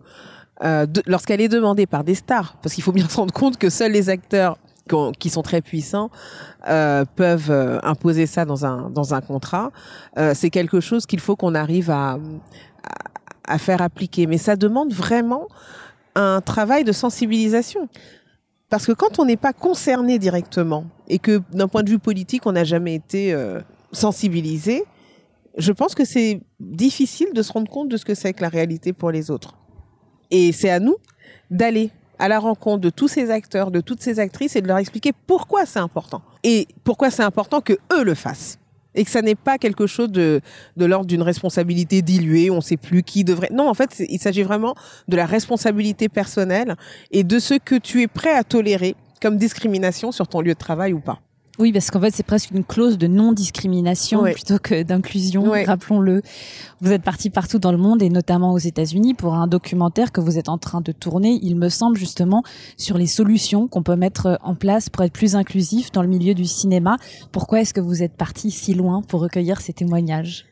euh, 0.64 0.86
lorsqu'elle 1.06 1.40
est 1.42 1.48
demandée 1.50 1.86
par 1.86 2.04
des 2.04 2.16
stars, 2.16 2.58
parce 2.62 2.74
qu'il 2.76 2.84
faut 2.84 2.92
bien 2.92 3.08
se 3.08 3.16
rendre 3.16 3.34
compte 3.34 3.58
que 3.58 3.70
seuls 3.70 3.92
les 3.94 4.10
acteurs 4.10 4.58
qui 5.20 5.30
sont 5.30 5.42
très 5.42 5.62
puissants 5.62 6.10
euh, 6.68 7.06
peuvent 7.16 7.52
euh, 7.52 7.80
imposer 7.84 8.26
ça 8.26 8.46
dans 8.46 8.66
un 8.66 8.90
dans 8.90 9.14
un 9.14 9.22
contrat, 9.22 9.72
euh, 10.18 10.34
c'est 10.36 10.50
quelque 10.50 10.80
chose 10.80 11.06
qu'il 11.06 11.20
faut 11.20 11.36
qu'on 11.36 11.56
arrive 11.56 11.90
à, 11.90 12.18
à 13.48 13.58
faire 13.58 13.82
appliquer. 13.82 14.28
Mais 14.28 14.38
ça 14.38 14.56
demande 14.56 14.94
vraiment 14.94 15.48
un 16.16 16.42
travail 16.42 16.84
de 16.84 16.92
sensibilisation. 16.92 17.88
Parce 18.70 18.86
que 18.86 18.92
quand 18.92 19.18
on 19.20 19.26
n'est 19.26 19.38
pas 19.38 19.54
concerné 19.54 20.20
directement 20.20 20.86
et 21.08 21.18
que 21.18 21.42
d'un 21.52 21.68
point 21.68 21.82
de 21.82 21.90
vue 21.90 22.00
politique, 22.00 22.46
on 22.46 22.52
n'a 22.52 22.64
jamais 22.64 22.94
été 22.94 23.36
sensibilisé, 23.92 24.84
je 25.58 25.72
pense 25.72 25.96
que 25.96 26.06
c'est 26.06 26.42
difficile 26.60 27.30
de 27.34 27.42
se 27.42 27.52
rendre 27.52 27.72
compte 27.72 27.90
de 27.90 27.98
ce 27.98 28.06
que 28.06 28.14
c'est 28.14 28.32
que 28.34 28.44
la 28.44 28.50
réalité 28.50 28.94
pour 28.94 29.10
les 29.10 29.32
autres. 29.32 29.56
Et 30.30 30.52
c'est 30.52 30.70
à 30.70 30.80
nous 30.80 30.98
d'aller 31.50 31.90
à 32.20 32.28
la 32.28 32.40
rencontre 32.40 32.82
de 32.82 32.90
tous 32.90 33.08
ces 33.08 33.32
acteurs, 33.32 33.72
de 33.72 33.82
toutes 33.82 34.02
ces 34.02 34.20
actrices 34.20 34.56
et 34.56 34.62
de 34.62 34.68
leur 34.68 34.78
expliquer 34.78 35.12
pourquoi 35.26 35.66
c'est 35.66 35.80
important. 35.80 36.22
Et 36.44 36.68
pourquoi 36.84 37.10
c'est 37.10 37.24
important 37.24 37.62
que 37.62 37.74
eux 37.94 38.04
le 38.04 38.14
fassent. 38.14 38.60
Et 38.96 39.06
que 39.06 39.12
ça 39.12 39.22
n'est 39.22 39.36
pas 39.36 39.58
quelque 39.58 39.88
chose 39.88 40.12
de, 40.12 40.42
de 40.76 40.86
l'ordre 40.86 41.06
d'une 41.06 41.22
responsabilité 41.22 42.02
diluée, 42.02 42.50
on 42.50 42.58
ne 42.58 42.62
sait 42.62 42.78
plus 42.78 43.04
qui 43.04 43.24
devrait. 43.24 43.50
Non, 43.52 43.70
en 43.70 43.74
fait, 43.74 44.04
il 44.10 44.20
s'agit 44.20 44.44
vraiment 44.44 44.76
de 45.08 45.16
la 45.16 45.26
responsabilité 45.26 46.10
personnelle 46.10 46.76
et 47.12 47.24
de 47.24 47.40
ce 47.40 47.54
que 47.54 47.76
tu 47.76 48.02
es 48.02 48.08
prêt 48.08 48.34
à 48.34 48.44
tolérer 48.44 48.96
comme 49.22 49.38
discrimination 49.38 50.12
sur 50.12 50.28
ton 50.28 50.42
lieu 50.42 50.54
de 50.54 50.60
travail 50.60 50.94
ou 50.94 51.00
pas. 51.00 51.20
Oui, 51.60 51.74
parce 51.74 51.92
qu'en 51.92 52.00
fait, 52.00 52.16
c'est 52.16 52.24
presque 52.24 52.52
une 52.52 52.64
clause 52.64 52.98
de 52.98 53.08
non-discrimination 53.08 54.22
Ouais. 54.22 54.34
plutôt 54.34 54.60
que 54.60 54.82
d'inclusion, 54.82 55.44
Ouais. 55.50 55.66
rappelons-le. 55.66 56.22
Vous 56.80 56.92
êtes 56.94 57.02
parti 57.04 57.30
partout 57.30 57.60
dans 57.60 57.74
le 57.74 57.78
monde 57.78 58.02
et 58.02 58.10
notamment 58.10 58.54
aux 58.54 58.58
États-Unis 58.60 59.14
pour 59.14 59.34
un 59.36 59.46
documentaire 59.46 60.14
que 60.14 60.22
vous 60.22 60.38
êtes 60.38 60.48
en 60.48 60.58
train 60.58 60.80
de 60.80 60.94
tourner, 60.94 61.38
il 61.44 61.58
me 61.58 61.68
semble 61.68 61.98
justement, 61.98 62.44
sur 62.78 62.98
les 62.98 63.08
solutions 63.08 63.68
qu'on 63.68 63.84
peut 63.84 63.98
mettre 63.98 64.40
en 64.42 64.56
place 64.56 64.90
pour 64.90 65.04
être 65.04 65.12
plus 65.12 65.36
inclusif 65.36 65.92
dans 65.92 66.02
le 66.02 66.08
milieu 66.08 66.34
du 66.34 66.46
cinéma. 66.46 66.96
Pourquoi 67.34 67.60
est-ce 67.60 67.74
que 67.74 67.82
vous 67.82 68.04
êtes 68.04 68.14
parti 68.16 68.52
si 68.52 68.74
loin 68.74 69.02
pour 69.02 69.20
recueillir 69.20 69.60
ces 69.60 69.74
témoignages? 69.74 70.46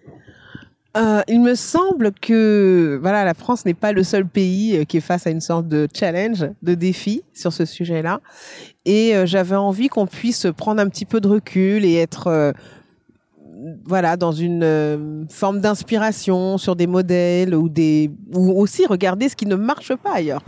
Euh, 0.95 1.21
il 1.27 1.41
me 1.41 1.53
semble 1.55 2.11
que 2.11 2.97
voilà, 3.01 3.25
la 3.25 3.33
France 3.33 3.65
n'est 3.65 3.73
pas 3.73 3.91
le 3.91 4.03
seul 4.03 4.25
pays 4.25 4.77
euh, 4.77 4.83
qui 4.83 4.97
est 4.97 5.01
face 5.01 5.27
à 5.27 5.29
une 5.29 5.41
sorte 5.41 5.67
de 5.67 5.87
challenge, 5.93 6.47
de 6.63 6.73
défi 6.73 7.23
sur 7.33 7.53
ce 7.53 7.65
sujet-là. 7.65 8.21
Et 8.85 9.15
euh, 9.15 9.25
j'avais 9.25 9.55
envie 9.55 9.89
qu'on 9.89 10.07
puisse 10.07 10.47
prendre 10.55 10.81
un 10.81 10.87
petit 10.87 11.05
peu 11.05 11.19
de 11.19 11.27
recul 11.27 11.85
et 11.85 11.95
être 11.95 12.53
voilà, 13.85 14.17
dans 14.17 14.31
une 14.31 14.63
euh, 14.63 15.23
forme 15.29 15.61
d'inspiration 15.61 16.57
sur 16.57 16.75
des 16.75 16.87
modèles 16.87 17.55
ou 17.55 17.69
des, 17.69 18.11
ou 18.33 18.59
aussi 18.59 18.85
regarder 18.85 19.29
ce 19.29 19.35
qui 19.35 19.45
ne 19.45 19.55
marche 19.55 19.95
pas 19.95 20.15
ailleurs 20.15 20.43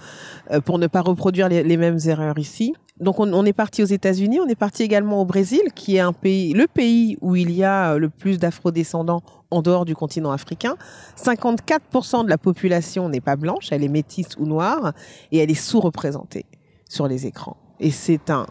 euh, 0.52 0.62
pour 0.62 0.80
ne 0.80 0.88
pas 0.88 1.02
reproduire 1.02 1.50
les, 1.50 1.78
mêmes 1.78 2.00
erreurs 2.06 2.38
ici. 2.38 2.74
Donc 3.00 3.20
on, 3.20 3.32
on 3.34 3.46
est 3.46 3.54
parti 3.54 3.82
aux 3.82 3.88
États-Unis, 3.88 4.40
on 4.40 4.48
est 4.48 4.56
parti 4.56 4.84
également 4.84 5.22
au 5.22 5.26
Brésil, 5.26 5.62
qui 5.74 5.96
est 5.96 6.02
un 6.02 6.14
pays, 6.14 6.54
le 6.54 6.68
pays 6.68 7.18
où 7.22 7.36
il 7.36 7.52
y 7.52 7.64
a 7.64 7.98
le 7.98 8.10
plus 8.10 8.38
d'afro-descendants 8.38 9.22
en 9.52 9.62
dehors 9.62 9.86
du 9.86 9.96
continent 9.96 10.32
africain. 10.32 10.76
54% 11.18 12.26
de 12.26 12.30
la 12.30 12.38
population 12.38 13.10
n'est 13.10 13.22
pas 13.22 13.36
blanche, 13.36 13.70
elle 13.72 13.84
est 13.84 13.90
métisse 13.90 14.38
ou 14.38 14.46
noire, 14.46 14.94
et 15.32 15.40
elle 15.40 15.50
est 15.50 15.56
sous-représentée 15.56 16.46
sur 16.90 17.08
les 17.08 17.26
écrans. 17.26 17.58
Et 17.80 17.92
c'est 17.92 18.30
un 18.30 18.46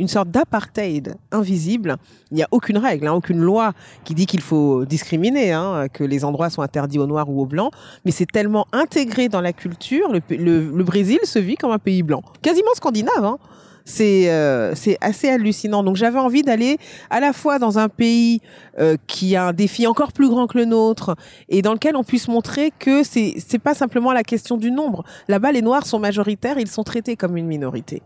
une 0.00 0.08
sorte 0.08 0.30
d'apartheid 0.30 1.14
invisible. 1.30 1.96
Il 2.32 2.36
n'y 2.36 2.42
a 2.42 2.48
aucune 2.50 2.78
règle, 2.78 3.06
hein, 3.06 3.12
aucune 3.12 3.38
loi 3.40 3.72
qui 4.04 4.14
dit 4.14 4.26
qu'il 4.26 4.40
faut 4.40 4.84
discriminer, 4.84 5.52
hein, 5.52 5.86
que 5.92 6.02
les 6.02 6.24
endroits 6.24 6.50
sont 6.50 6.62
interdits 6.62 6.98
aux 6.98 7.06
noirs 7.06 7.28
ou 7.30 7.40
aux 7.42 7.46
blancs, 7.46 7.72
mais 8.04 8.10
c'est 8.10 8.26
tellement 8.26 8.66
intégré 8.72 9.28
dans 9.28 9.40
la 9.40 9.52
culture. 9.52 10.10
Le, 10.10 10.20
le- 10.36 10.70
le 10.70 10.84
Brésil 10.84 11.18
se 11.24 11.38
vit 11.38 11.56
comme 11.56 11.70
un 11.70 11.78
pays 11.78 12.02
blanc, 12.02 12.22
quasiment 12.42 12.72
scandinave. 12.74 13.24
Hein. 13.24 13.38
C'est 13.86 14.30
euh, 14.30 14.74
assez 15.00 15.28
hallucinant. 15.30 15.82
Donc 15.82 15.96
j'avais 15.96 16.18
envie 16.18 16.42
d'aller 16.42 16.76
à 17.08 17.18
la 17.18 17.32
fois 17.32 17.58
dans 17.58 17.78
un 17.78 17.88
pays 17.88 18.40
euh, 18.78 18.96
qui 19.06 19.34
a 19.36 19.48
un 19.48 19.52
défi 19.52 19.86
encore 19.86 20.12
plus 20.12 20.28
grand 20.28 20.46
que 20.46 20.58
le 20.58 20.64
nôtre 20.66 21.16
et 21.48 21.60
dans 21.62 21.72
lequel 21.72 21.96
on 21.96 22.04
puisse 22.04 22.28
montrer 22.28 22.72
que 22.78 23.02
c'est 23.02 23.34
c'est 23.44 23.58
pas 23.58 23.74
simplement 23.74 24.12
la 24.12 24.22
question 24.22 24.56
du 24.58 24.70
nombre. 24.70 25.02
Là-bas, 25.28 25.50
les 25.50 25.62
Noirs 25.62 25.86
sont 25.86 25.98
majoritaires, 25.98 26.58
ils 26.58 26.68
sont 26.68 26.84
traités 26.84 27.16
comme 27.16 27.36
une 27.36 27.46
minorité. 27.46 28.02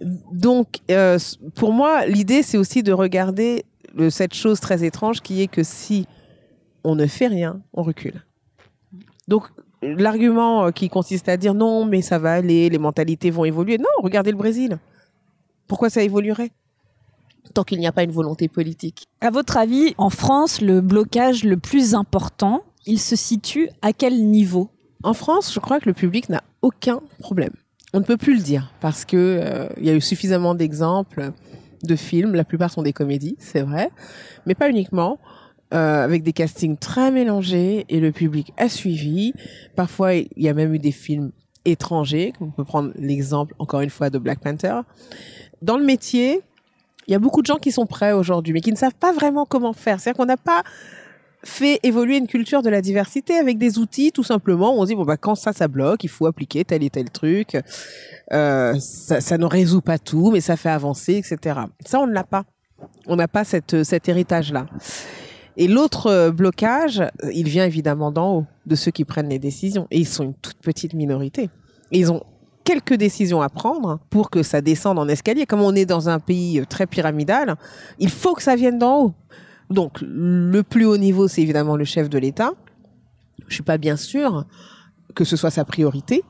Donc, 0.00 0.78
euh, 0.90 1.18
pour 1.54 1.72
moi, 1.72 2.06
l'idée, 2.06 2.42
c'est 2.42 2.58
aussi 2.58 2.82
de 2.82 2.92
regarder 2.92 3.64
le- 3.94 4.10
cette 4.10 4.34
chose 4.34 4.60
très 4.60 4.84
étrange 4.84 5.22
qui 5.22 5.40
est 5.42 5.46
que 5.46 5.62
si 5.62 6.06
on 6.84 6.94
ne 6.94 7.06
fait 7.06 7.26
rien, 7.28 7.60
on 7.72 7.82
recule. 7.82 8.22
Donc, 9.26 9.44
l'argument 9.82 10.66
euh, 10.66 10.70
qui 10.70 10.88
consiste 10.88 11.28
à 11.28 11.36
dire 11.36 11.54
non, 11.54 11.84
mais 11.84 12.02
ça 12.02 12.18
va 12.18 12.34
aller, 12.34 12.68
les 12.68 12.78
mentalités 12.78 13.30
vont 13.30 13.44
évoluer. 13.44 13.78
Non, 13.78 13.84
regardez 13.98 14.30
le 14.30 14.36
Brésil. 14.36 14.78
Pourquoi 15.66 15.90
ça 15.90 16.02
évoluerait? 16.02 16.50
Tant 17.54 17.64
qu'il 17.64 17.78
n'y 17.78 17.86
a 17.86 17.92
pas 17.92 18.02
une 18.02 18.10
volonté 18.12 18.48
politique. 18.48 19.06
À 19.20 19.30
votre 19.30 19.56
avis, 19.56 19.94
en 19.98 20.10
France, 20.10 20.60
le 20.60 20.80
blocage 20.80 21.44
le 21.44 21.56
plus 21.56 21.94
important, 21.94 22.62
il 22.86 23.00
se 23.00 23.16
situe 23.16 23.68
à 23.82 23.92
quel 23.92 24.26
niveau? 24.26 24.68
En 25.02 25.14
France, 25.14 25.52
je 25.52 25.60
crois 25.60 25.80
que 25.80 25.86
le 25.88 25.92
public 25.94 26.28
n'a 26.28 26.42
aucun 26.62 27.00
problème. 27.18 27.52
On 27.92 28.00
ne 28.00 28.04
peut 28.04 28.16
plus 28.16 28.36
le 28.36 28.42
dire 28.42 28.72
parce 28.80 29.04
que 29.04 29.16
euh, 29.16 29.68
il 29.78 29.84
y 29.86 29.90
a 29.90 29.94
eu 29.94 30.00
suffisamment 30.00 30.54
d'exemples 30.54 31.30
de 31.82 31.96
films. 31.96 32.34
La 32.34 32.44
plupart 32.44 32.70
sont 32.70 32.82
des 32.82 32.92
comédies, 32.92 33.36
c'est 33.38 33.62
vrai, 33.62 33.90
mais 34.44 34.54
pas 34.54 34.68
uniquement. 34.68 35.18
euh, 35.74 36.04
avec 36.04 36.22
des 36.22 36.32
castings 36.32 36.76
très 36.76 37.10
mélangés 37.10 37.86
et 37.88 38.00
le 38.00 38.12
public 38.12 38.52
a 38.56 38.68
suivi. 38.68 39.32
Parfois, 39.74 40.14
il 40.14 40.28
y 40.36 40.48
a 40.48 40.54
même 40.54 40.72
eu 40.74 40.78
des 40.78 40.92
films 40.92 41.32
étrangers. 41.64 42.32
On 42.40 42.50
peut 42.50 42.64
prendre 42.64 42.92
l'exemple 42.96 43.54
encore 43.58 43.80
une 43.80 43.90
fois 43.90 44.10
de 44.10 44.18
Black 44.18 44.40
Panther. 44.40 44.80
Dans 45.62 45.76
le 45.76 45.84
métier, 45.84 46.40
il 47.08 47.12
y 47.12 47.14
a 47.14 47.18
beaucoup 47.18 47.42
de 47.42 47.46
gens 47.46 47.56
qui 47.56 47.72
sont 47.72 47.86
prêts 47.86 48.12
aujourd'hui, 48.12 48.52
mais 48.52 48.60
qui 48.60 48.70
ne 48.70 48.76
savent 48.76 48.94
pas 48.94 49.12
vraiment 49.12 49.44
comment 49.44 49.72
faire. 49.72 49.98
C'est-à-dire 50.00 50.18
qu'on 50.18 50.26
n'a 50.26 50.36
pas 50.36 50.62
fait 51.46 51.80
évoluer 51.82 52.16
une 52.16 52.26
culture 52.26 52.62
de 52.62 52.70
la 52.70 52.80
diversité 52.80 53.34
avec 53.34 53.58
des 53.58 53.78
outils 53.78 54.12
tout 54.12 54.22
simplement. 54.22 54.76
Où 54.76 54.80
on 54.80 54.82
se 54.82 54.88
dit 54.88 54.94
bon 54.94 55.04
bah 55.04 55.16
quand 55.16 55.34
ça 55.34 55.52
ça 55.52 55.68
bloque 55.68 56.04
il 56.04 56.10
faut 56.10 56.26
appliquer 56.26 56.64
tel 56.64 56.82
et 56.82 56.90
tel 56.90 57.10
truc. 57.10 57.56
Euh, 58.32 58.74
ça, 58.78 59.38
ne 59.38 59.46
résout 59.46 59.80
pas 59.80 59.98
tout 59.98 60.30
mais 60.32 60.40
ça 60.40 60.56
fait 60.56 60.68
avancer 60.68 61.14
etc 61.14 61.60
ça 61.84 62.00
on 62.00 62.06
ne 62.06 62.12
l'a 62.12 62.24
pas. 62.24 62.44
On 63.06 63.16
n'a 63.16 63.28
pas 63.28 63.44
cette, 63.44 63.84
cet 63.84 64.08
héritage 64.08 64.52
là 64.52 64.66
et 65.56 65.68
l'autre 65.68 66.08
euh, 66.08 66.30
blocage 66.30 67.02
il 67.32 67.48
vient 67.48 67.64
évidemment 67.64 68.10
d'en 68.10 68.36
haut 68.36 68.46
de 68.66 68.74
ceux 68.74 68.90
qui 68.90 69.04
prennent 69.04 69.28
les 69.28 69.38
décisions. 69.38 69.86
Et 69.90 69.98
ils 69.98 70.08
sont 70.08 70.24
une 70.24 70.34
toute 70.34 70.58
petite 70.58 70.94
minorité. 70.94 71.50
Ils 71.92 72.12
ont 72.12 72.22
quelques 72.64 72.94
décisions 72.94 73.40
à 73.40 73.48
prendre 73.48 74.00
pour 74.10 74.28
que 74.28 74.42
ça 74.42 74.60
descende 74.60 74.98
en 74.98 75.08
escalier. 75.08 75.46
Comme 75.46 75.62
on 75.62 75.74
est 75.74 75.86
dans 75.86 76.08
un 76.08 76.18
pays 76.18 76.60
euh, 76.60 76.64
très 76.68 76.86
pyramidal 76.86 77.56
il 77.98 78.10
faut 78.10 78.34
que 78.34 78.42
ça 78.42 78.56
vienne 78.56 78.78
d'en 78.78 79.04
haut 79.04 79.14
donc, 79.70 79.98
le 80.00 80.62
plus 80.62 80.84
haut 80.84 80.96
niveau, 80.96 81.28
c'est 81.28 81.42
évidemment 81.42 81.76
le 81.76 81.84
chef 81.84 82.08
de 82.08 82.18
l'État. 82.18 82.52
Je 83.48 83.54
suis 83.54 83.62
pas 83.62 83.78
bien 83.78 83.96
sûr 83.96 84.46
que 85.14 85.24
ce 85.24 85.36
soit 85.36 85.50
sa 85.50 85.64
priorité. 85.64 86.22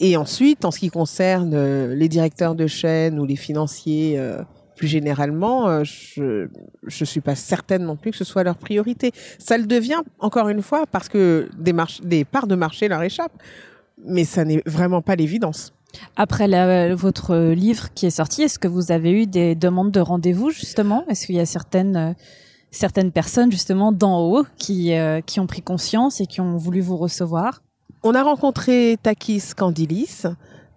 Et 0.00 0.16
ensuite, 0.16 0.64
en 0.64 0.70
ce 0.70 0.78
qui 0.78 0.90
concerne 0.90 1.54
euh, 1.54 1.94
les 1.94 2.08
directeurs 2.08 2.54
de 2.54 2.66
chaîne 2.66 3.18
ou 3.18 3.24
les 3.24 3.34
financiers, 3.34 4.18
euh, 4.18 4.42
plus 4.76 4.86
généralement, 4.86 5.68
euh, 5.68 5.82
je 5.82 6.46
je 6.86 7.04
suis 7.04 7.20
pas 7.20 7.34
certaine 7.34 7.82
non 7.84 7.96
plus 7.96 8.12
que 8.12 8.16
ce 8.16 8.24
soit 8.24 8.44
leur 8.44 8.56
priorité. 8.56 9.10
Ça 9.38 9.58
le 9.58 9.66
devient 9.66 10.00
encore 10.20 10.48
une 10.48 10.62
fois 10.62 10.86
parce 10.86 11.08
que 11.08 11.48
des 11.58 11.74
des 12.04 12.24
parts 12.24 12.46
de 12.46 12.54
marché 12.54 12.86
leur 12.86 13.02
échappent, 13.02 13.42
mais 14.06 14.22
ça 14.24 14.44
n'est 14.44 14.62
vraiment 14.66 15.02
pas 15.02 15.16
l'évidence. 15.16 15.72
Après 16.16 16.94
votre 16.94 17.36
livre 17.36 17.92
qui 17.94 18.06
est 18.06 18.10
sorti, 18.10 18.42
est-ce 18.42 18.58
que 18.58 18.68
vous 18.68 18.92
avez 18.92 19.10
eu 19.22 19.26
des 19.26 19.54
demandes 19.54 19.90
de 19.90 20.00
rendez-vous 20.00 20.50
justement? 20.50 21.04
Est-ce 21.08 21.26
qu'il 21.26 21.36
y 21.36 21.40
a 21.40 21.46
certaines 21.46 21.96
euh, 21.96 22.12
certaines 22.70 23.12
personnes 23.12 23.50
justement 23.50 23.92
d'en 23.92 24.20
haut 24.20 24.44
qui 24.58 24.94
euh, 24.94 25.20
qui 25.20 25.40
ont 25.40 25.46
pris 25.46 25.62
conscience 25.62 26.20
et 26.20 26.26
qui 26.26 26.40
ont 26.40 26.56
voulu 26.56 26.80
vous 26.80 26.96
recevoir? 26.96 27.62
On 28.02 28.14
a 28.14 28.22
rencontré 28.22 28.96
Takis 29.02 29.42
Candilis, 29.56 30.22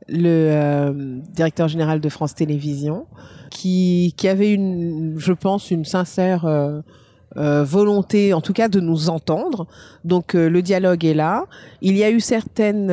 le 0.07 0.27
euh, 0.27 1.19
directeur 1.33 1.67
général 1.67 1.99
de 1.99 2.09
France 2.09 2.33
Télévisions, 2.33 3.05
qui, 3.51 4.13
qui 4.17 4.27
avait 4.27 4.51
une, 4.51 5.15
je 5.17 5.33
pense, 5.33 5.69
une 5.69 5.85
sincère 5.85 6.47
volonté, 7.35 8.33
en 8.33 8.41
tout 8.41 8.53
cas, 8.53 8.69
de 8.69 8.79
nous 8.79 9.09
entendre. 9.09 9.67
Donc 10.03 10.33
le 10.33 10.61
dialogue 10.61 11.05
est 11.05 11.13
là. 11.13 11.45
Il 11.81 11.95
y 11.95 12.03
a 12.03 12.09
eu 12.09 12.19
certaines, 12.19 12.91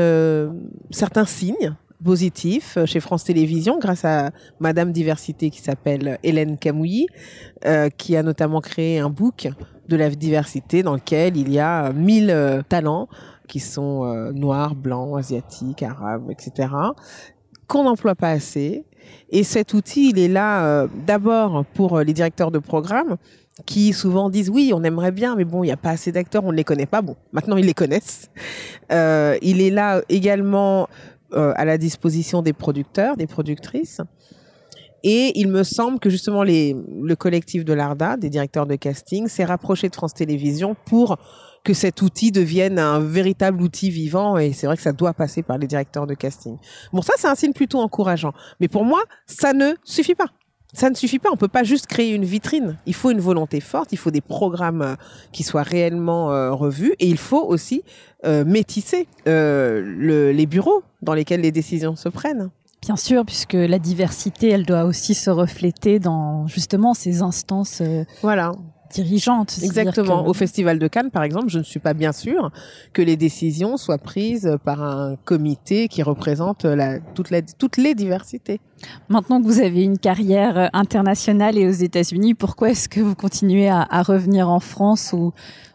certains 0.90 1.24
signes 1.24 1.74
positifs 2.02 2.76
euh, 2.76 2.86
chez 2.86 3.00
France 3.00 3.24
Télévisions 3.24 3.78
grâce 3.78 4.04
à 4.04 4.30
Madame 4.60 4.92
Diversité 4.92 5.50
qui 5.50 5.60
s'appelle 5.60 6.18
Hélène 6.22 6.58
Camouilly, 6.58 7.06
euh, 7.64 7.88
qui 7.90 8.16
a 8.16 8.22
notamment 8.22 8.60
créé 8.60 8.98
un 8.98 9.10
book 9.10 9.48
de 9.88 9.96
la 9.96 10.10
diversité 10.10 10.82
dans 10.82 10.94
lequel 10.94 11.36
il 11.36 11.50
y 11.50 11.58
a 11.58 11.92
1000 11.92 12.30
euh, 12.30 12.62
talents 12.68 13.08
qui 13.48 13.60
sont 13.60 14.04
euh, 14.04 14.30
noirs, 14.32 14.74
blancs, 14.74 15.18
asiatiques, 15.18 15.82
arabes, 15.82 16.30
etc., 16.30 16.68
qu'on 17.66 17.84
n'emploie 17.84 18.14
pas 18.14 18.30
assez. 18.30 18.84
Et 19.30 19.42
cet 19.42 19.74
outil, 19.74 20.10
il 20.10 20.18
est 20.18 20.28
là 20.28 20.64
euh, 20.64 20.88
d'abord 21.06 21.64
pour 21.74 22.00
les 22.00 22.12
directeurs 22.12 22.50
de 22.50 22.58
programme 22.58 23.16
qui 23.66 23.92
souvent 23.92 24.30
disent 24.30 24.50
oui, 24.50 24.72
on 24.74 24.84
aimerait 24.84 25.10
bien, 25.10 25.34
mais 25.34 25.44
bon, 25.44 25.64
il 25.64 25.66
n'y 25.66 25.72
a 25.72 25.76
pas 25.76 25.90
assez 25.90 26.12
d'acteurs, 26.12 26.44
on 26.44 26.52
ne 26.52 26.56
les 26.56 26.64
connaît 26.64 26.86
pas. 26.86 27.02
Bon, 27.02 27.16
maintenant 27.32 27.56
ils 27.56 27.66
les 27.66 27.74
connaissent. 27.74 28.30
Euh, 28.92 29.36
il 29.42 29.60
est 29.60 29.70
là 29.70 30.02
également 30.08 30.88
euh, 31.34 31.52
à 31.56 31.64
la 31.64 31.78
disposition 31.78 32.42
des 32.42 32.52
producteurs, 32.52 33.16
des 33.16 33.26
productrices. 33.26 34.00
Et 35.04 35.38
il 35.38 35.48
me 35.48 35.62
semble 35.62 36.00
que 36.00 36.10
justement 36.10 36.42
les, 36.42 36.76
le 37.02 37.16
collectif 37.16 37.64
de 37.64 37.72
l'ARDA, 37.72 38.16
des 38.16 38.30
directeurs 38.30 38.66
de 38.66 38.74
casting, 38.74 39.28
s'est 39.28 39.44
rapproché 39.44 39.88
de 39.88 39.94
France 39.94 40.14
Télévisions 40.14 40.74
pour 40.86 41.16
que 41.64 41.74
cet 41.74 42.02
outil 42.02 42.32
devienne 42.32 42.78
un 42.78 42.98
véritable 42.98 43.62
outil 43.62 43.90
vivant. 43.90 44.38
Et 44.38 44.52
c'est 44.52 44.66
vrai 44.66 44.76
que 44.76 44.82
ça 44.82 44.92
doit 44.92 45.12
passer 45.12 45.42
par 45.42 45.58
les 45.58 45.66
directeurs 45.66 46.06
de 46.06 46.14
casting. 46.14 46.56
Bon, 46.92 47.02
ça, 47.02 47.12
c'est 47.16 47.28
un 47.28 47.34
signe 47.34 47.52
plutôt 47.52 47.78
encourageant. 47.80 48.32
Mais 48.60 48.68
pour 48.68 48.84
moi, 48.84 49.02
ça 49.26 49.52
ne 49.52 49.74
suffit 49.84 50.14
pas. 50.14 50.28
Ça 50.74 50.90
ne 50.90 50.94
suffit 50.94 51.18
pas. 51.18 51.30
On 51.32 51.36
peut 51.36 51.48
pas 51.48 51.64
juste 51.64 51.86
créer 51.86 52.12
une 52.14 52.24
vitrine. 52.24 52.76
Il 52.86 52.94
faut 52.94 53.10
une 53.10 53.20
volonté 53.20 53.60
forte. 53.60 53.92
Il 53.92 53.98
faut 53.98 54.10
des 54.10 54.20
programmes 54.20 54.82
euh, 54.82 54.94
qui 55.32 55.42
soient 55.42 55.62
réellement 55.62 56.30
euh, 56.32 56.52
revus. 56.52 56.94
Et 57.00 57.06
il 57.08 57.16
faut 57.18 57.42
aussi 57.42 57.82
euh, 58.26 58.44
métisser 58.44 59.06
euh, 59.26 59.80
le- 59.82 60.30
les 60.32 60.46
bureaux 60.46 60.82
dans 61.00 61.14
lesquels 61.14 61.40
les 61.40 61.52
décisions 61.52 61.96
se 61.96 62.08
prennent. 62.10 62.50
Bien 62.82 62.96
sûr, 62.96 63.24
puisque 63.24 63.54
la 63.54 63.78
diversité, 63.78 64.50
elle 64.50 64.64
doit 64.66 64.84
aussi 64.84 65.14
se 65.14 65.30
refléter 65.30 65.98
dans 65.98 66.46
justement 66.46 66.94
ces 66.94 67.22
instances 67.22 67.82
Voilà. 68.22 68.52
Dirigeantes. 68.90 69.50
C'est-à-dire 69.52 69.80
Exactement. 69.88 70.24
que- 70.24 70.28
Au 70.28 70.34
Festival 70.34 70.78
de 70.78 70.88
Cannes, 70.88 71.10
par 71.10 71.22
exemple, 71.22 71.48
je 71.48 71.58
ne 71.58 71.62
suis 71.64 71.80
pas 71.80 71.94
bien 71.94 72.12
sûre 72.12 72.50
que 72.92 73.02
les 73.02 73.16
décisions 73.16 73.76
soient 73.76 73.98
prises 73.98 74.56
par 74.64 74.82
un 74.82 75.16
comité 75.24 75.88
qui 75.88 76.02
représente 76.02 76.64
la, 76.64 76.98
toute 77.00 77.30
la, 77.30 77.42
toutes 77.42 77.76
les 77.76 77.94
diversités. 77.94 78.60
Maintenant 79.08 79.40
que 79.40 79.46
vous 79.46 79.60
avez 79.60 79.82
une 79.82 79.98
carrière 79.98 80.70
internationale 80.72 81.56
et 81.58 81.66
aux 81.66 81.70
États-Unis, 81.72 82.34
pourquoi 82.34 82.70
est-ce 82.70 82.88
que 82.88 83.00
vous 83.00 83.14
continuez 83.14 83.68
à, 83.68 83.86
à 83.90 84.02
revenir 84.02 84.48
en 84.48 84.60
France 84.60 85.12
où 85.12 85.32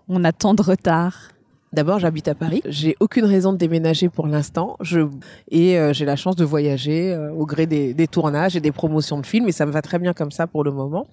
on 0.09 0.23
a 0.23 0.31
tant 0.31 0.53
de 0.53 0.61
retard? 0.61 1.29
D'abord, 1.73 1.97
j'habite 1.97 2.27
à 2.27 2.35
Paris. 2.35 2.61
J'ai 2.67 2.95
aucune 2.99 3.25
raison 3.25 3.51
de 3.51 3.57
déménager 3.57 4.07
pour 4.07 4.27
l'instant. 4.27 4.77
Je 4.81 5.07
et 5.49 5.79
euh, 5.79 5.91
j'ai 5.91 6.05
la 6.05 6.15
chance 6.15 6.35
de 6.35 6.45
voyager 6.45 7.11
euh, 7.11 7.31
au 7.33 7.47
gré 7.47 7.65
des, 7.65 7.95
des 7.95 8.05
tournages 8.07 8.55
et 8.55 8.59
des 8.59 8.71
promotions 8.71 9.19
de 9.19 9.25
films, 9.25 9.47
et 9.47 9.51
ça 9.51 9.65
me 9.65 9.71
va 9.71 9.81
très 9.81 9.97
bien 9.97 10.13
comme 10.13 10.29
ça 10.29 10.45
pour 10.45 10.63
le 10.63 10.71
moment. 10.71 11.07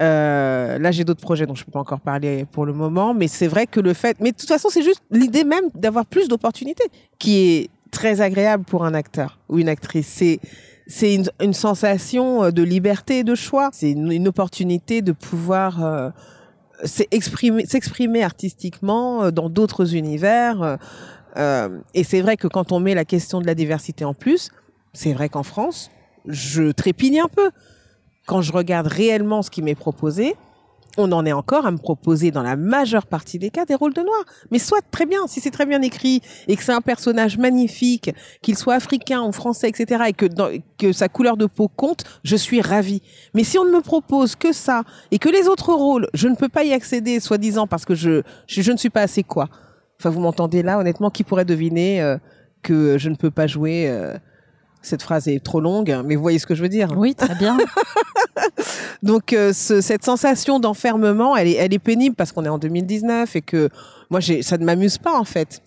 Euh, 0.00 0.78
là, 0.78 0.90
j'ai 0.90 1.04
d'autres 1.04 1.20
projets 1.20 1.46
dont 1.46 1.54
je 1.54 1.64
peux 1.64 1.72
pas 1.72 1.80
encore 1.80 2.00
parler 2.00 2.46
pour 2.52 2.66
le 2.66 2.72
moment, 2.72 3.14
mais 3.14 3.28
c'est 3.28 3.48
vrai 3.48 3.66
que 3.66 3.80
le 3.80 3.94
fait, 3.94 4.16
mais 4.20 4.32
de 4.32 4.36
toute 4.36 4.48
façon, 4.48 4.68
c'est 4.70 4.82
juste 4.82 5.02
l'idée 5.10 5.44
même 5.44 5.64
d'avoir 5.74 6.06
plus 6.06 6.28
d'opportunités 6.28 6.84
qui 7.18 7.40
est 7.40 7.70
très 7.90 8.20
agréable 8.20 8.64
pour 8.64 8.84
un 8.84 8.94
acteur 8.94 9.38
ou 9.48 9.58
une 9.58 9.68
actrice. 9.68 10.06
C'est 10.06 10.40
c'est 10.90 11.14
une, 11.14 11.24
une 11.42 11.52
sensation 11.52 12.44
euh, 12.44 12.50
de 12.50 12.62
liberté 12.62 13.18
et 13.18 13.24
de 13.24 13.34
choix. 13.34 13.68
C'est 13.72 13.90
une, 13.90 14.10
une 14.10 14.28
opportunité 14.28 15.02
de 15.02 15.12
pouvoir 15.12 15.84
euh, 15.84 16.10
s'exprimer 16.84 18.22
artistiquement 18.22 19.30
dans 19.30 19.50
d'autres 19.50 19.94
univers. 19.94 20.78
euh, 21.36 21.68
et 21.92 22.04
c'est 22.04 22.22
vrai 22.22 22.36
que 22.36 22.48
quand 22.48 22.72
on 22.72 22.80
met 22.80 22.94
la 22.94 23.04
question 23.04 23.40
de 23.40 23.46
la 23.46 23.54
diversité 23.54 24.04
en 24.04 24.14
plus, 24.14 24.50
c'est 24.94 25.12
vrai 25.12 25.28
qu'en 25.28 25.42
France, 25.42 25.90
je 26.26 26.72
trépigne 26.72 27.20
un 27.20 27.28
peu. 27.28 27.50
Quand 28.28 28.42
je 28.42 28.52
regarde 28.52 28.86
réellement 28.86 29.40
ce 29.40 29.50
qui 29.50 29.62
m'est 29.62 29.74
proposé, 29.74 30.36
on 30.98 31.10
en 31.12 31.24
est 31.24 31.32
encore 31.32 31.64
à 31.64 31.70
me 31.70 31.78
proposer 31.78 32.30
dans 32.30 32.42
la 32.42 32.56
majeure 32.56 33.06
partie 33.06 33.38
des 33.38 33.48
cas 33.48 33.64
des 33.64 33.74
rôles 33.74 33.94
de 33.94 34.02
noirs. 34.02 34.24
Mais 34.50 34.58
soit 34.58 34.82
très 34.90 35.06
bien, 35.06 35.26
si 35.26 35.40
c'est 35.40 35.50
très 35.50 35.64
bien 35.64 35.80
écrit 35.80 36.20
et 36.46 36.54
que 36.54 36.62
c'est 36.62 36.72
un 36.72 36.82
personnage 36.82 37.38
magnifique, 37.38 38.10
qu'il 38.42 38.58
soit 38.58 38.74
africain 38.74 39.22
ou 39.22 39.32
français, 39.32 39.70
etc., 39.70 40.04
et 40.08 40.12
que, 40.12 40.92
sa 40.92 41.08
couleur 41.08 41.38
de 41.38 41.46
peau 41.46 41.68
compte, 41.68 42.04
je 42.22 42.36
suis 42.36 42.60
ravie. 42.60 43.00
Mais 43.32 43.44
si 43.44 43.58
on 43.58 43.64
ne 43.64 43.70
me 43.70 43.80
propose 43.80 44.36
que 44.36 44.52
ça 44.52 44.82
et 45.10 45.18
que 45.18 45.30
les 45.30 45.48
autres 45.48 45.72
rôles, 45.72 46.06
je 46.12 46.28
ne 46.28 46.34
peux 46.34 46.50
pas 46.50 46.64
y 46.64 46.74
accéder, 46.74 47.20
soi-disant 47.20 47.66
parce 47.66 47.86
que 47.86 47.94
je 47.94 48.22
ne 48.70 48.76
suis 48.76 48.90
pas 48.90 49.02
assez 49.02 49.22
quoi. 49.22 49.48
Enfin, 49.98 50.10
vous 50.10 50.20
m'entendez 50.20 50.62
là, 50.62 50.78
honnêtement, 50.78 51.08
qui 51.08 51.24
pourrait 51.24 51.46
deviner 51.46 52.02
euh, 52.02 52.18
que 52.62 52.98
je 52.98 53.08
ne 53.08 53.16
peux 53.16 53.30
pas 53.30 53.46
jouer 53.46 53.88
euh, 53.88 54.18
cette 54.82 55.02
phrase 55.02 55.28
est 55.28 55.42
trop 55.42 55.60
longue, 55.60 55.96
mais 56.04 56.14
vous 56.16 56.22
voyez 56.22 56.38
ce 56.38 56.46
que 56.46 56.54
je 56.54 56.62
veux 56.62 56.68
dire. 56.68 56.92
Oui, 56.96 57.14
très 57.14 57.34
bien. 57.34 57.56
Donc 59.02 59.32
euh, 59.32 59.52
ce- 59.52 59.80
cette 59.80 60.04
sensation 60.04 60.60
d'enfermement, 60.60 61.36
elle 61.36 61.48
est, 61.48 61.54
elle 61.54 61.74
est 61.74 61.78
pénible 61.78 62.14
parce 62.16 62.32
qu'on 62.32 62.44
est 62.44 62.48
en 62.48 62.58
2019 62.58 63.36
et 63.36 63.42
que 63.42 63.68
moi, 64.10 64.20
j'ai, 64.20 64.42
ça 64.42 64.58
ne 64.58 64.64
m'amuse 64.64 64.98
pas 64.98 65.18
en 65.18 65.24
fait. 65.24 65.60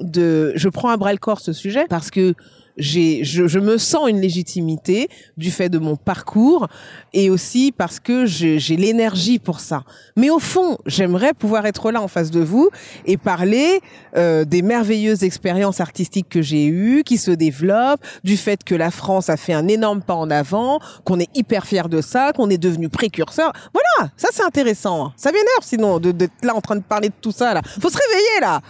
De, 0.00 0.52
je 0.56 0.68
prends 0.70 0.88
à 0.88 0.96
bras 0.96 1.12
le 1.12 1.18
corps 1.18 1.40
ce 1.40 1.52
sujet 1.52 1.84
parce 1.88 2.10
que 2.10 2.34
j'ai, 2.76 3.24
je, 3.24 3.46
je 3.46 3.58
me 3.58 3.78
sens 3.78 4.08
une 4.08 4.20
légitimité 4.20 5.08
du 5.36 5.50
fait 5.50 5.68
de 5.68 5.78
mon 5.78 5.96
parcours 5.96 6.68
et 7.12 7.30
aussi 7.30 7.72
parce 7.76 8.00
que 8.00 8.26
j'ai, 8.26 8.58
l'énergie 8.76 9.38
pour 9.38 9.60
ça. 9.60 9.84
Mais 10.16 10.30
au 10.30 10.38
fond, 10.38 10.78
j'aimerais 10.86 11.34
pouvoir 11.34 11.66
être 11.66 11.90
là 11.90 12.00
en 12.00 12.08
face 12.08 12.30
de 12.30 12.40
vous 12.40 12.70
et 13.06 13.16
parler 13.16 13.80
euh, 14.16 14.44
des 14.44 14.62
merveilleuses 14.62 15.22
expériences 15.22 15.80
artistiques 15.80 16.28
que 16.28 16.42
j'ai 16.42 16.66
eues, 16.66 17.02
qui 17.04 17.18
se 17.18 17.30
développent, 17.30 18.04
du 18.24 18.36
fait 18.36 18.64
que 18.64 18.74
la 18.74 18.90
France 18.90 19.28
a 19.28 19.36
fait 19.36 19.52
un 19.52 19.68
énorme 19.68 20.02
pas 20.02 20.14
en 20.14 20.30
avant, 20.30 20.80
qu'on 21.04 21.20
est 21.20 21.28
hyper 21.36 21.66
fier 21.66 21.88
de 21.88 22.00
ça, 22.00 22.32
qu'on 22.32 22.50
est 22.50 22.58
devenu 22.58 22.88
précurseur. 22.88 23.52
Voilà, 23.72 24.10
ça 24.16 24.28
c'est 24.32 24.44
intéressant. 24.44 25.12
Ça 25.16 25.30
m'énerve 25.30 25.62
sinon 25.62 25.98
d'être 25.98 26.32
là 26.42 26.54
en 26.54 26.60
train 26.60 26.76
de 26.76 26.82
parler 26.82 27.08
de 27.08 27.14
tout 27.20 27.32
ça 27.32 27.54
là. 27.54 27.62
Faut 27.80 27.90
se 27.90 27.98
réveiller 27.98 28.40
là. 28.40 28.60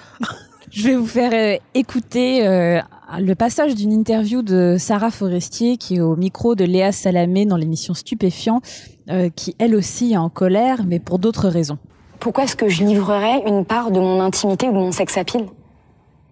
Je 0.70 0.88
vais 0.88 0.96
vous 0.96 1.06
faire 1.06 1.32
euh, 1.34 1.58
écouter 1.74 2.46
euh, 2.46 2.80
le 3.20 3.34
passage 3.34 3.74
d'une 3.74 3.92
interview 3.92 4.42
de 4.42 4.76
Sarah 4.78 5.10
Forestier 5.10 5.76
qui 5.76 5.96
est 5.96 6.00
au 6.00 6.16
micro 6.16 6.54
de 6.54 6.64
Léa 6.64 6.92
Salamé 6.92 7.44
dans 7.44 7.56
l'émission 7.56 7.94
Stupéfiant, 7.94 8.60
euh, 9.10 9.28
qui 9.28 9.54
elle 9.58 9.74
aussi 9.74 10.12
est 10.12 10.16
en 10.16 10.30
colère, 10.30 10.82
mais 10.86 10.98
pour 10.98 11.18
d'autres 11.18 11.48
raisons. 11.48 11.78
pourquoi 12.20 12.44
est-ce 12.44 12.56
que 12.56 12.68
je 12.68 12.84
livrerais 12.84 13.42
une 13.46 13.64
part 13.64 13.90
de 13.90 13.98
mon 13.98 14.20
intimité 14.20 14.68
ou 14.68 14.72
de 14.72 14.78
mon 14.78 14.92
sex 14.92 15.18
appeal? 15.18 15.46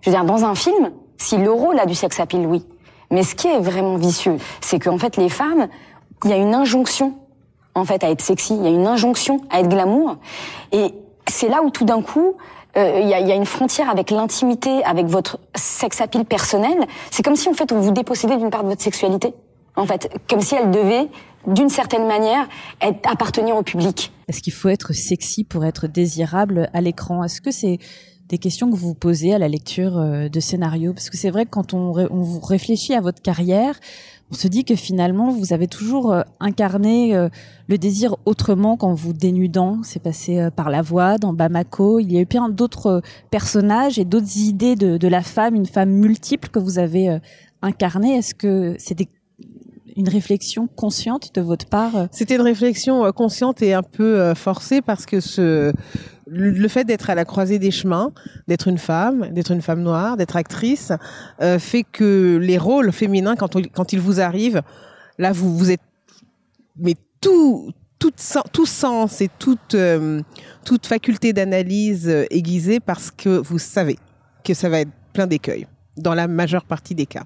Je 0.01 0.11
veux 0.11 0.17
dire, 0.17 0.25
dans 0.25 0.45
un 0.45 0.55
film, 0.55 0.93
si 1.19 1.37
le 1.37 1.51
rôle 1.51 1.79
a 1.79 1.87
du 1.87 1.95
sex 1.95 2.19
appeal, 2.21 2.47
oui. 2.47 2.65
Mais 3.11 3.25
ce 3.25 3.35
qui 3.35 3.49
est 3.49 3.59
vraiment 3.59 3.97
vicieux, 3.97 4.37
c'est 4.61 4.79
qu'en 4.79 4.99
fait, 4.99 5.17
les 5.17 5.29
femmes, 5.29 5.69
il 6.25 6.31
y 6.31 6.33
a 6.33 6.37
une 6.37 6.55
injonction, 6.55 7.15
en 7.75 7.85
fait, 7.85 8.05
à 8.05 8.11
être 8.11 8.21
sexy. 8.21 8.55
Il 8.55 8.63
y 8.63 8.67
a 8.67 8.71
une 8.71 8.87
injonction 8.87 9.41
à 9.51 9.61
être 9.61 9.69
glamour. 9.69 10.17
Et 10.71 10.95
c'est 11.29 11.49
là 11.49 11.63
où 11.63 11.71
tout 11.71 11.85
d'un 11.85 12.03
coup, 12.03 12.37
euh, 12.77 13.01
il 13.03 13.09
y, 13.09 13.15
a, 13.15 13.21
y 13.21 13.33
a 13.33 13.35
une 13.35 13.47
frontière 13.47 13.91
avec 13.91 14.11
l'intimité, 14.11 14.83
avec 14.85 15.07
votre 15.07 15.39
sex 15.55 16.01
appeal 16.01 16.25
personnel. 16.25 16.87
C'est 17.11 17.23
comme 17.23 17.37
si, 17.37 17.49
en 17.49 17.55
fait, 17.55 17.73
on 17.73 17.81
vous 17.81 17.91
dépossédait 17.91 18.37
d'une 18.37 18.51
part 18.51 18.63
de 18.63 18.69
votre 18.69 18.83
sexualité. 18.83 19.35
En 19.77 19.87
fait, 19.87 20.11
comme 20.29 20.41
si 20.41 20.55
elle 20.55 20.71
devait, 20.71 21.09
d'une 21.47 21.69
certaine 21.69 22.07
manière, 22.07 22.49
être, 22.81 22.99
appartenir 23.11 23.57
au 23.57 23.63
public. 23.63 24.13
Est-ce 24.29 24.41
qu'il 24.41 24.53
faut 24.53 24.69
être 24.69 24.93
sexy 24.93 25.45
pour 25.45 25.65
être 25.65 25.87
désirable 25.87 26.71
à 26.73 26.81
l'écran? 26.81 27.25
Est-ce 27.25 27.41
que 27.41 27.51
c'est 27.51 27.79
des 28.29 28.39
questions 28.39 28.71
que 28.71 28.77
vous 28.77 28.89
vous 28.89 28.95
posez 28.95 29.35
à 29.35 29.39
la 29.39 29.49
lecture 29.49 29.99
euh, 29.99 30.29
de 30.29 30.41
scénarios 30.41 30.93
Parce 30.93 31.11
que 31.11 31.17
c'est 31.17 31.31
vrai 31.31 31.47
que 31.47 31.51
quand 31.51 31.75
on, 31.75 31.93
on 32.11 32.41
réfléchit 32.41 32.95
à 32.95 33.01
votre 33.01 33.21
carrière, 33.23 33.81
on 34.31 34.35
se 34.35 34.47
dit 34.47 34.65
que 34.65 34.77
finalement, 34.77 35.31
vous 35.31 35.53
avez 35.53 35.67
toujours 35.67 36.13
euh, 36.13 36.23
incarné 36.39 37.17
euh, 37.17 37.29
le 37.69 37.79
désir 37.79 38.17
autrement 38.27 38.77
qu'en 38.77 38.95
vous 38.95 39.13
dénudant. 39.13 39.81
C'est 39.83 40.03
passé 40.03 40.39
euh, 40.39 40.51
par 40.51 40.71
la 40.71 40.83
voix, 40.83 41.19
dans 41.19 41.33
Bamako. 41.33 41.99
Il 41.99 42.13
y 42.13 42.17
a 42.17 42.21
eu 42.21 42.27
plein 42.27 42.49
d'autres 42.49 43.03
personnages 43.31 43.99
et 43.99 44.05
d'autres 44.05 44.39
idées 44.39 44.77
de, 44.77 45.09
la 45.09 45.23
femme, 45.23 45.57
une 45.57 45.67
femme 45.67 45.91
multiple 45.91 46.49
que 46.49 46.61
vous 46.61 46.79
avez 46.79 47.19
incarnée. 47.63 48.17
Est-ce 48.17 48.35
que 48.35 48.77
c'est 48.79 48.95
une 49.97 50.09
réflexion 50.09 50.67
consciente 50.67 51.35
de 51.35 51.41
votre 51.41 51.67
part 51.67 51.97
euh, 51.97 52.07
C'était 52.13 52.37
une 52.37 52.43
réflexion 52.43 53.05
euh, 53.05 53.13
consciente 53.13 53.63
et 53.63 53.75
un 53.75 53.83
peu 53.83 54.21
euh, 54.21 54.35
forcée 54.35 54.83
parce 54.83 55.07
que 55.07 55.21
ce 55.21 55.73
le 56.33 56.69
fait 56.69 56.85
d'être 56.85 57.11
à 57.11 57.17
la 57.17 57.25
croisée 57.25 57.59
des 57.59 57.73
chemins, 57.73 58.13
d'être 58.47 58.69
une 58.69 58.79
femme, 58.79 59.31
d'être 59.33 59.51
une 59.51 59.63
femme 59.63 59.83
noire, 59.83 60.17
d'être 60.17 60.37
actrice, 60.37 60.93
fait 61.59 61.83
que 61.83 62.39
les 62.41 62.57
rôles 62.57 62.93
féminins, 62.93 63.35
quand, 63.35 63.57
quand 63.75 63.93
ils 63.93 63.99
vous 63.99 64.21
arrivent, 64.21 64.63
là, 65.19 65.33
vous, 65.33 65.59
vous 65.59 65.73
êtes, 65.73 65.81
mais 66.77 66.95
tout, 67.21 67.73
tout, 67.99 68.13
sen- 68.15 68.45
tout 68.53 68.65
sens 68.65 69.21
et 69.21 69.29
toute, 69.41 69.77
toute 70.65 70.87
faculté 70.87 71.33
d'analyse 71.33 72.09
aiguisée 72.31 72.79
parce 72.79 73.11
que 73.11 73.31
vous 73.31 73.59
savez 73.59 73.99
que 74.45 74.55
ça 74.55 74.69
va 74.69 74.83
être 74.83 74.93
plein 75.13 75.27
d'écueils 75.27 75.67
dans 76.01 76.15
la 76.15 76.27
majeure 76.29 76.65
partie 76.65 76.95
des 76.95 77.07
cas. 77.07 77.25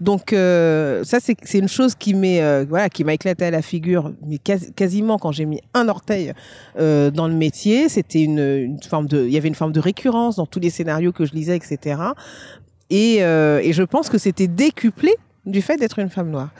Donc 0.00 0.32
euh, 0.32 1.02
ça 1.02 1.18
c'est 1.20 1.58
une 1.58 1.68
chose 1.68 1.94
qui 1.96 2.14
m'est 2.14 2.40
euh, 2.40 2.64
voilà 2.68 2.88
qui 2.88 3.02
m'a 3.02 3.14
éclaté 3.14 3.44
à 3.46 3.50
la 3.50 3.62
figure 3.62 4.12
mais 4.24 4.36
quasi- 4.36 4.72
quasiment 4.72 5.18
quand 5.18 5.32
j'ai 5.32 5.44
mis 5.44 5.60
un 5.74 5.88
orteil 5.88 6.32
euh, 6.78 7.10
dans 7.10 7.26
le 7.26 7.34
métier. 7.34 7.88
C'était 7.88 8.22
une, 8.22 8.38
une 8.38 8.82
forme 8.82 9.06
de 9.08 9.24
il 9.26 9.32
y 9.32 9.36
avait 9.36 9.48
une 9.48 9.56
forme 9.56 9.72
de 9.72 9.80
récurrence 9.80 10.36
dans 10.36 10.46
tous 10.46 10.60
les 10.60 10.70
scénarios 10.70 11.12
que 11.12 11.24
je 11.24 11.32
lisais 11.32 11.56
etc 11.56 12.00
et 12.90 13.16
et 13.16 13.72
je 13.72 13.82
pense 13.82 14.08
que 14.08 14.18
c'était 14.18 14.46
décuplé 14.46 15.14
du 15.46 15.62
fait 15.62 15.76
d'être 15.76 15.98
une 15.98 16.10
femme 16.10 16.30
noire. 16.30 16.50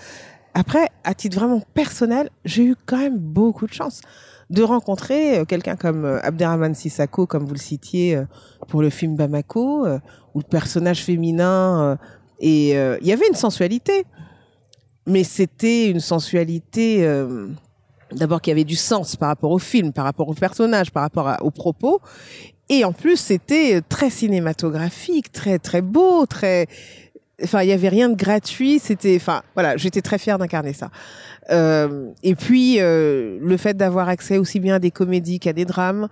Après 0.54 0.88
à 1.04 1.14
titre 1.14 1.38
vraiment 1.38 1.62
personnel 1.74 2.30
j'ai 2.44 2.64
eu 2.64 2.74
quand 2.86 2.98
même 2.98 3.18
beaucoup 3.18 3.66
de 3.68 3.72
chance 3.72 4.00
de 4.50 4.62
rencontrer 4.62 5.38
euh, 5.38 5.44
quelqu'un 5.44 5.76
comme 5.76 6.04
euh, 6.04 6.20
Abderrahmane 6.22 6.74
Sissako 6.74 7.26
comme 7.26 7.44
vous 7.44 7.54
le 7.54 7.60
citiez 7.60 8.16
euh, 8.16 8.24
pour 8.68 8.82
le 8.82 8.90
film 8.90 9.16
Bamako 9.16 9.86
où 10.34 10.38
le 10.38 10.48
personnage 10.48 11.02
féminin 11.02 11.98
et 12.40 12.70
il 12.70 13.06
y 13.06 13.12
avait 13.12 13.26
une 13.26 13.34
sensualité, 13.34 14.04
mais 15.06 15.24
c'était 15.24 15.88
une 15.88 16.00
sensualité 16.00 17.04
d'abord 18.12 18.42
qui 18.42 18.50
avait 18.50 18.64
du 18.64 18.76
sens 18.76 19.16
par 19.16 19.30
rapport 19.30 19.50
au 19.50 19.58
film, 19.58 19.92
par 19.92 20.04
rapport 20.04 20.28
au 20.28 20.34
personnage, 20.34 20.92
par 20.92 21.02
rapport 21.02 21.36
aux 21.40 21.50
propos. 21.50 22.00
Et 22.68 22.84
en 22.84 22.92
plus, 22.92 23.16
c'était 23.16 23.80
très 23.88 24.10
cinématographique, 24.10 25.32
très 25.32 25.58
très 25.58 25.80
beau, 25.80 26.26
très. 26.26 26.66
Enfin, 27.42 27.62
il 27.62 27.68
y 27.68 27.72
avait 27.72 27.88
rien 27.88 28.08
de 28.08 28.16
gratuit. 28.16 28.78
C'était, 28.78 29.16
enfin, 29.16 29.42
voilà, 29.54 29.76
j'étais 29.76 30.02
très 30.02 30.18
fière 30.18 30.38
d'incarner 30.38 30.72
ça. 30.72 30.90
Euh, 31.50 32.10
et 32.22 32.34
puis, 32.34 32.76
euh, 32.78 33.38
le 33.40 33.56
fait 33.56 33.74
d'avoir 33.76 34.08
accès 34.08 34.36
aussi 34.36 34.60
bien 34.60 34.74
à 34.74 34.78
des 34.78 34.90
comédies 34.90 35.38
qu'à 35.38 35.52
des 35.54 35.64
drames, 35.64 36.08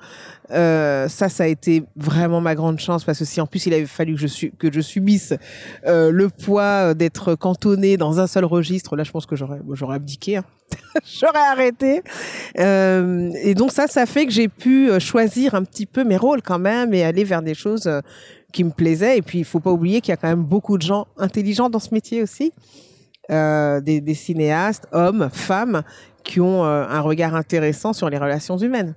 euh, 0.53 1.09
ça, 1.09 1.29
ça 1.29 1.45
a 1.45 1.47
été 1.47 1.83
vraiment 1.97 2.41
ma 2.41 2.55
grande 2.55 2.79
chance 2.79 3.05
parce 3.05 3.19
que 3.19 3.25
si 3.25 3.41
en 3.41 3.47
plus 3.47 3.67
il 3.67 3.75
avait 3.75 3.85
fallu 3.87 4.15
que 4.15 4.21
je, 4.21 4.27
su- 4.29 4.53
que 4.59 4.81
subisse 4.81 5.35
euh, 5.87 6.11
le 6.11 6.31
poids 6.31 6.95
d'être 6.95 7.35
cantonné 7.35 7.97
dans 7.99 8.19
un 8.21 8.27
seul 8.27 8.45
registre, 8.47 8.97
là, 8.97 9.05
je 9.05 9.11
pense 9.11 9.27
que 9.27 9.37
j'aurais, 9.37 9.59
j'aurais 9.73 9.97
abdiqué, 9.97 10.39
hein. 10.39 10.45
j'aurais 11.21 11.47
arrêté. 11.53 12.03
Euh, 12.59 13.31
et 13.43 13.55
donc 13.55 13.73
ça, 13.73 13.87
ça 13.89 14.07
fait 14.07 14.27
que 14.27 14.33
j'ai 14.33 14.49
pu 14.49 14.91
euh, 14.91 14.99
choisir 15.01 15.55
un 15.55 15.65
petit 15.65 15.87
peu 15.87 16.03
mes 16.05 16.17
rôles 16.17 16.43
quand 16.43 16.59
même 16.59 16.95
et 16.95 17.05
aller 17.05 17.25
vers 17.25 17.43
des 17.43 17.55
choses 17.55 17.87
euh, 17.87 18.01
qui 18.53 18.65
me 18.65 18.71
plaisaient. 18.71 19.19
Et 19.19 19.23
puis, 19.23 19.39
il 19.39 19.45
faut 19.45 19.61
pas 19.61 19.71
oublier 19.73 20.01
qu'il 20.01 20.11
y 20.11 20.15
a 20.15 20.17
quand 20.17 20.29
même 20.29 20.45
beaucoup 20.45 20.79
de 20.79 20.83
gens 20.83 21.07
intelligents 21.17 21.71
dans 21.71 21.79
ce 21.79 21.93
métier 21.93 22.23
aussi 22.23 22.53
euh, 23.31 23.81
des, 23.81 24.01
des 24.01 24.15
cinéastes, 24.15 24.87
hommes, 24.93 25.29
femmes, 25.33 25.83
qui 26.23 26.41
ont 26.41 26.65
euh, 26.65 26.85
un 26.89 27.01
regard 27.01 27.35
intéressant 27.35 27.93
sur 27.93 28.11
les 28.11 28.19
relations 28.19 28.59
humaines. 28.59 28.95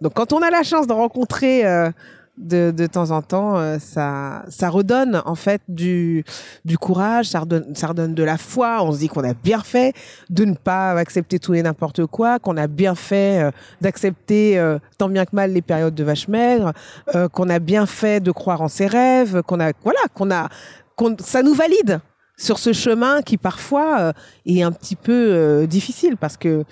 Donc 0.00 0.14
quand 0.14 0.32
on 0.32 0.42
a 0.42 0.50
la 0.50 0.62
chance 0.62 0.86
de 0.86 0.92
rencontrer 0.92 1.64
euh, 1.64 1.90
de, 2.36 2.72
de 2.76 2.86
temps 2.86 3.10
en 3.10 3.22
temps, 3.22 3.58
euh, 3.58 3.78
ça, 3.78 4.44
ça 4.48 4.68
redonne 4.68 5.22
en 5.24 5.34
fait 5.34 5.62
du, 5.68 6.24
du 6.64 6.78
courage, 6.78 7.26
ça 7.26 7.40
redonne, 7.40 7.74
ça 7.74 7.88
redonne 7.88 8.14
de 8.14 8.22
la 8.22 8.38
foi. 8.38 8.82
On 8.82 8.92
se 8.92 8.98
dit 8.98 9.08
qu'on 9.08 9.24
a 9.24 9.34
bien 9.34 9.60
fait 9.60 9.94
de 10.30 10.44
ne 10.44 10.54
pas 10.54 10.92
accepter 10.92 11.38
tout 11.38 11.54
et 11.54 11.62
n'importe 11.62 12.06
quoi, 12.06 12.38
qu'on 12.38 12.56
a 12.56 12.66
bien 12.66 12.94
fait 12.94 13.42
euh, 13.42 13.50
d'accepter 13.80 14.58
euh, 14.58 14.78
tant 14.98 15.08
bien 15.08 15.24
que 15.24 15.34
mal 15.34 15.52
les 15.52 15.62
périodes 15.62 15.94
de 15.94 16.04
vache 16.04 16.28
maigre, 16.28 16.72
euh, 17.14 17.28
qu'on 17.28 17.48
a 17.48 17.58
bien 17.58 17.86
fait 17.86 18.20
de 18.20 18.30
croire 18.30 18.62
en 18.62 18.68
ses 18.68 18.86
rêves, 18.86 19.42
qu'on 19.42 19.60
a, 19.60 19.72
voilà, 19.82 20.00
qu'on 20.14 20.30
a, 20.30 20.48
qu'on, 20.96 21.16
ça 21.20 21.42
nous 21.42 21.54
valide 21.54 22.00
sur 22.36 22.58
ce 22.58 22.72
chemin 22.72 23.22
qui 23.22 23.36
parfois 23.36 24.00
euh, 24.00 24.12
est 24.46 24.62
un 24.62 24.72
petit 24.72 24.96
peu 24.96 25.12
euh, 25.12 25.66
difficile 25.66 26.16
parce 26.16 26.36
que 26.36 26.64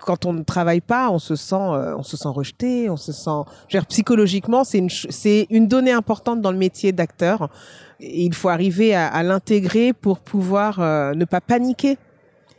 quand 0.00 0.26
on 0.26 0.32
ne 0.32 0.42
travaille 0.42 0.80
pas, 0.80 1.10
on 1.10 1.18
se 1.18 1.36
sent, 1.36 1.54
euh, 1.54 1.96
on 1.96 2.02
se 2.02 2.16
sent 2.16 2.28
rejeté, 2.28 2.90
on 2.90 2.96
se 2.96 3.12
sent, 3.12 3.42
dire, 3.70 3.86
psychologiquement, 3.86 4.64
c'est 4.64 4.78
une, 4.78 4.90
c'est 4.90 5.46
une 5.50 5.68
donnée 5.68 5.92
importante 5.92 6.40
dans 6.40 6.52
le 6.52 6.58
métier 6.58 6.92
d'acteur. 6.92 7.50
Et 8.00 8.24
il 8.24 8.34
faut 8.34 8.48
arriver 8.48 8.94
à, 8.94 9.08
à 9.08 9.22
l'intégrer 9.22 9.92
pour 9.92 10.20
pouvoir 10.20 10.80
euh, 10.80 11.14
ne 11.14 11.24
pas 11.24 11.40
paniquer, 11.40 11.98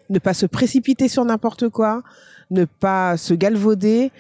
ne 0.09 0.19
pas 0.19 0.33
se 0.33 0.45
précipiter 0.45 1.07
sur 1.07 1.23
n'importe 1.25 1.69
quoi, 1.69 2.03
ne 2.51 2.65
pas 2.65 3.17
se 3.17 3.33
galvauder, 3.33 4.11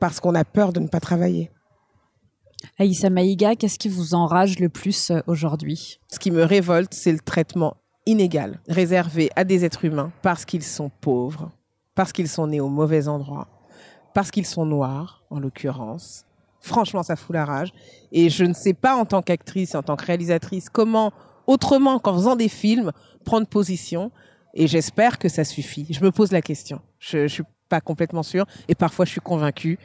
parce 0.00 0.20
qu'on 0.20 0.34
a 0.34 0.44
peur 0.44 0.72
de 0.72 0.80
ne 0.80 0.88
pas 0.88 1.00
travailler. 1.00 1.50
Aïssa 2.78 3.10
Maïga, 3.10 3.54
qu'est-ce 3.54 3.78
qui 3.78 3.88
vous 3.88 4.14
enrage 4.14 4.58
le 4.58 4.68
plus 4.68 5.10
euh, 5.10 5.20
aujourd'hui? 5.26 6.00
Ce 6.08 6.18
qui 6.18 6.30
me 6.30 6.42
révolte, 6.42 6.92
c'est 6.94 7.12
le 7.12 7.20
traitement 7.20 7.76
inégal 8.06 8.60
réservé 8.68 9.30
à 9.36 9.44
des 9.44 9.64
êtres 9.64 9.84
humains 9.84 10.12
parce 10.22 10.44
qu'ils 10.44 10.62
sont 10.62 10.90
pauvres, 11.00 11.50
parce 11.96 12.12
qu'ils 12.12 12.28
sont 12.28 12.46
nés 12.46 12.60
au 12.60 12.68
mauvais 12.68 13.08
endroit, 13.08 13.48
parce 14.14 14.30
qu'ils 14.30 14.46
sont 14.46 14.64
noirs, 14.64 15.24
en 15.30 15.40
l'occurrence. 15.40 16.24
Franchement, 16.60 17.02
ça 17.02 17.16
fout 17.16 17.34
la 17.34 17.44
rage. 17.44 17.72
Et 18.12 18.28
je 18.28 18.44
ne 18.44 18.52
sais 18.52 18.74
pas, 18.74 18.94
en 18.94 19.04
tant 19.04 19.22
qu'actrice, 19.22 19.74
en 19.74 19.82
tant 19.82 19.96
que 19.96 20.04
réalisatrice, 20.04 20.68
comment, 20.68 21.12
autrement 21.46 21.98
qu'en 21.98 22.14
faisant 22.14 22.36
des 22.36 22.48
films, 22.48 22.92
prendre 23.24 23.46
position. 23.46 24.12
Et 24.54 24.66
j'espère 24.66 25.18
que 25.18 25.28
ça 25.28 25.44
suffit. 25.44 25.86
Je 25.90 26.04
me 26.04 26.12
pose 26.12 26.32
la 26.32 26.42
question. 26.42 26.80
Je, 26.98 27.18
ne 27.18 27.28
suis 27.28 27.44
pas 27.68 27.80
complètement 27.80 28.22
sûre. 28.22 28.46
Et 28.68 28.74
parfois, 28.74 29.04
je 29.04 29.10
suis 29.10 29.20
convaincue. 29.20 29.78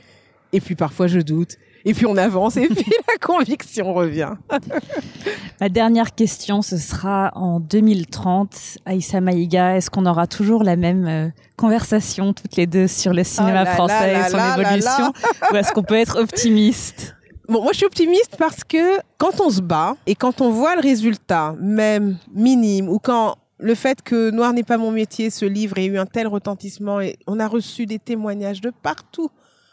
Et 0.54 0.60
puis 0.60 0.76
parfois, 0.76 1.08
je 1.08 1.20
doute 1.20 1.58
et 1.86 1.94
puis 1.94 2.06
on 2.06 2.18
avance 2.18 2.58
et 2.58 2.68
puis 2.70 2.92
la 3.08 3.18
conviction 3.26 3.94
revient. 3.94 4.34
Ma 5.62 5.70
dernière 5.70 6.14
question, 6.16 6.62
ce 6.62 6.78
sera 6.78 7.32
en 7.36 7.60
2030. 7.60 8.80
Aïssa 8.86 9.22
Maïga, 9.22 9.78
est-ce 9.78 9.90
qu'on 9.90 10.06
aura 10.06 10.28
toujours 10.28 10.64
la 10.64 10.76
même 10.76 11.08
euh, 11.08 11.30
conversation 11.58 12.34
toutes 12.34 12.56
les 12.56 12.68
deux 12.68 12.88
sur 12.88 13.14
le 13.14 13.24
cinéma 13.24 13.64
Oh 13.68 13.74
français 13.76 14.14
et 14.14 14.30
son 14.30 14.38
évolution 14.38 15.14
Ou 15.52 15.56
est-ce 15.56 15.72
qu'on 15.72 15.84
peut 15.84 15.96
être 15.96 16.20
optimiste? 16.20 17.16
Bon, 17.48 17.62
moi 17.62 17.72
je 17.74 17.78
suis 17.78 17.86
optimiste 17.86 18.38
parce 18.38 18.64
que 18.64 19.00
quand 19.18 19.42
on 19.42 19.50
se 19.50 19.62
bat 19.62 19.96
et 20.06 20.16
quand 20.16 20.42
on 20.42 20.52
voit 20.52 20.76
le 20.76 20.82
résultat, 20.82 21.56
même 21.60 22.18
minime, 22.34 22.88
ou 22.88 22.98
quand 23.00 23.36
le 23.62 23.76
fait 23.76 24.02
que 24.02 24.32
Noir 24.32 24.54
n'est 24.54 24.64
pas 24.64 24.78
mon 24.78 24.92
métier, 24.92 25.30
ce 25.30 25.46
livre 25.46 25.78
ait 25.78 25.86
eu 25.86 25.98
un 25.98 26.06
tel 26.06 26.28
retentissement 26.28 27.00
et 27.00 27.18
on 27.28 27.40
a 27.40 27.48
reçu 27.48 27.86
des 27.86 28.00
témoignages 28.00 28.62
de 28.62 28.72
partout, 28.82 29.30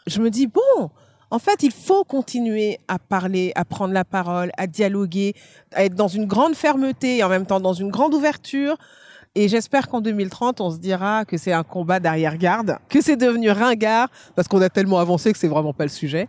je 0.07 0.21
me 0.21 0.29
dis, 0.29 0.47
bon, 0.47 0.89
en 1.31 1.39
fait, 1.39 1.63
il 1.63 1.71
faut 1.71 2.03
continuer 2.03 2.79
à 2.87 2.99
parler, 2.99 3.51
à 3.55 3.65
prendre 3.65 3.93
la 3.93 4.05
parole, 4.05 4.51
à 4.57 4.67
dialoguer, 4.67 5.35
à 5.73 5.85
être 5.85 5.95
dans 5.95 6.07
une 6.07 6.25
grande 6.25 6.55
fermeté 6.55 7.17
et 7.17 7.23
en 7.23 7.29
même 7.29 7.45
temps 7.45 7.59
dans 7.59 7.73
une 7.73 7.89
grande 7.89 8.13
ouverture. 8.13 8.77
Et 9.35 9.47
j'espère 9.47 9.87
qu'en 9.87 10.01
2030, 10.01 10.59
on 10.59 10.71
se 10.71 10.79
dira 10.79 11.23
que 11.23 11.37
c'est 11.37 11.51
un 11.51 11.63
combat 11.63 11.99
d'arrière-garde, 11.99 12.77
que 12.89 12.99
c'est 12.99 13.15
devenu 13.15 13.51
ringard, 13.51 14.09
parce 14.35 14.47
qu'on 14.47 14.61
a 14.61 14.69
tellement 14.69 14.97
avancé 14.97 15.31
que 15.31 15.37
c'est 15.37 15.47
vraiment 15.47 15.73
pas 15.73 15.83
le 15.83 15.89
sujet. 15.89 16.27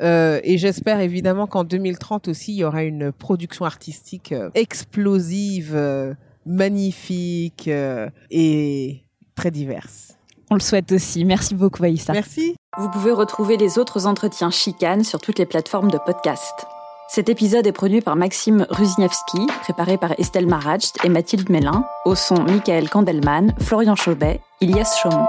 Euh, 0.00 0.40
et 0.44 0.56
j'espère 0.56 1.00
évidemment 1.00 1.48
qu'en 1.48 1.64
2030 1.64 2.28
aussi, 2.28 2.52
il 2.52 2.58
y 2.58 2.64
aura 2.64 2.84
une 2.84 3.10
production 3.10 3.64
artistique 3.64 4.30
euh, 4.30 4.50
explosive, 4.54 5.72
euh, 5.74 6.14
magnifique 6.46 7.66
euh, 7.66 8.08
et 8.30 9.02
très 9.34 9.50
diverse. 9.50 10.15
On 10.50 10.54
le 10.54 10.60
souhaite 10.60 10.92
aussi. 10.92 11.24
Merci 11.24 11.54
beaucoup, 11.54 11.82
Aïssa. 11.82 12.12
Merci. 12.12 12.54
Vous 12.78 12.90
pouvez 12.90 13.12
retrouver 13.12 13.56
les 13.56 13.78
autres 13.78 14.06
entretiens 14.06 14.50
chicanes 14.50 15.02
sur 15.02 15.20
toutes 15.20 15.38
les 15.38 15.46
plateformes 15.46 15.90
de 15.90 15.98
podcast. 15.98 16.66
Cet 17.08 17.28
épisode 17.28 17.66
est 17.66 17.72
produit 17.72 18.00
par 18.00 18.16
Maxime 18.16 18.66
Ruzniewski, 18.68 19.46
préparé 19.62 19.96
par 19.96 20.12
Estelle 20.18 20.46
Marajt 20.46 20.92
et 21.04 21.08
Mathilde 21.08 21.48
Mélin, 21.50 21.84
au 22.04 22.14
son 22.14 22.42
Michael 22.42 22.90
Kandelman, 22.90 23.54
Florian 23.60 23.94
Chaubet, 23.94 24.40
Ilias 24.60 24.98
Chaumont. 25.00 25.26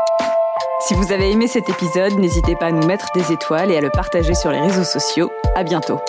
Si 0.82 0.94
vous 0.96 1.12
avez 1.12 1.32
aimé 1.32 1.48
cet 1.48 1.70
épisode, 1.70 2.14
n'hésitez 2.20 2.56
pas 2.56 2.68
à 2.68 2.72
nous 2.72 2.86
mettre 2.86 3.08
des 3.14 3.32
étoiles 3.32 3.72
et 3.72 3.78
à 3.78 3.82
le 3.82 3.90
partager 3.90 4.34
sur 4.34 4.52
les 4.52 4.60
réseaux 4.60 4.84
sociaux. 4.84 5.30
À 5.56 5.64
bientôt. 5.64 6.00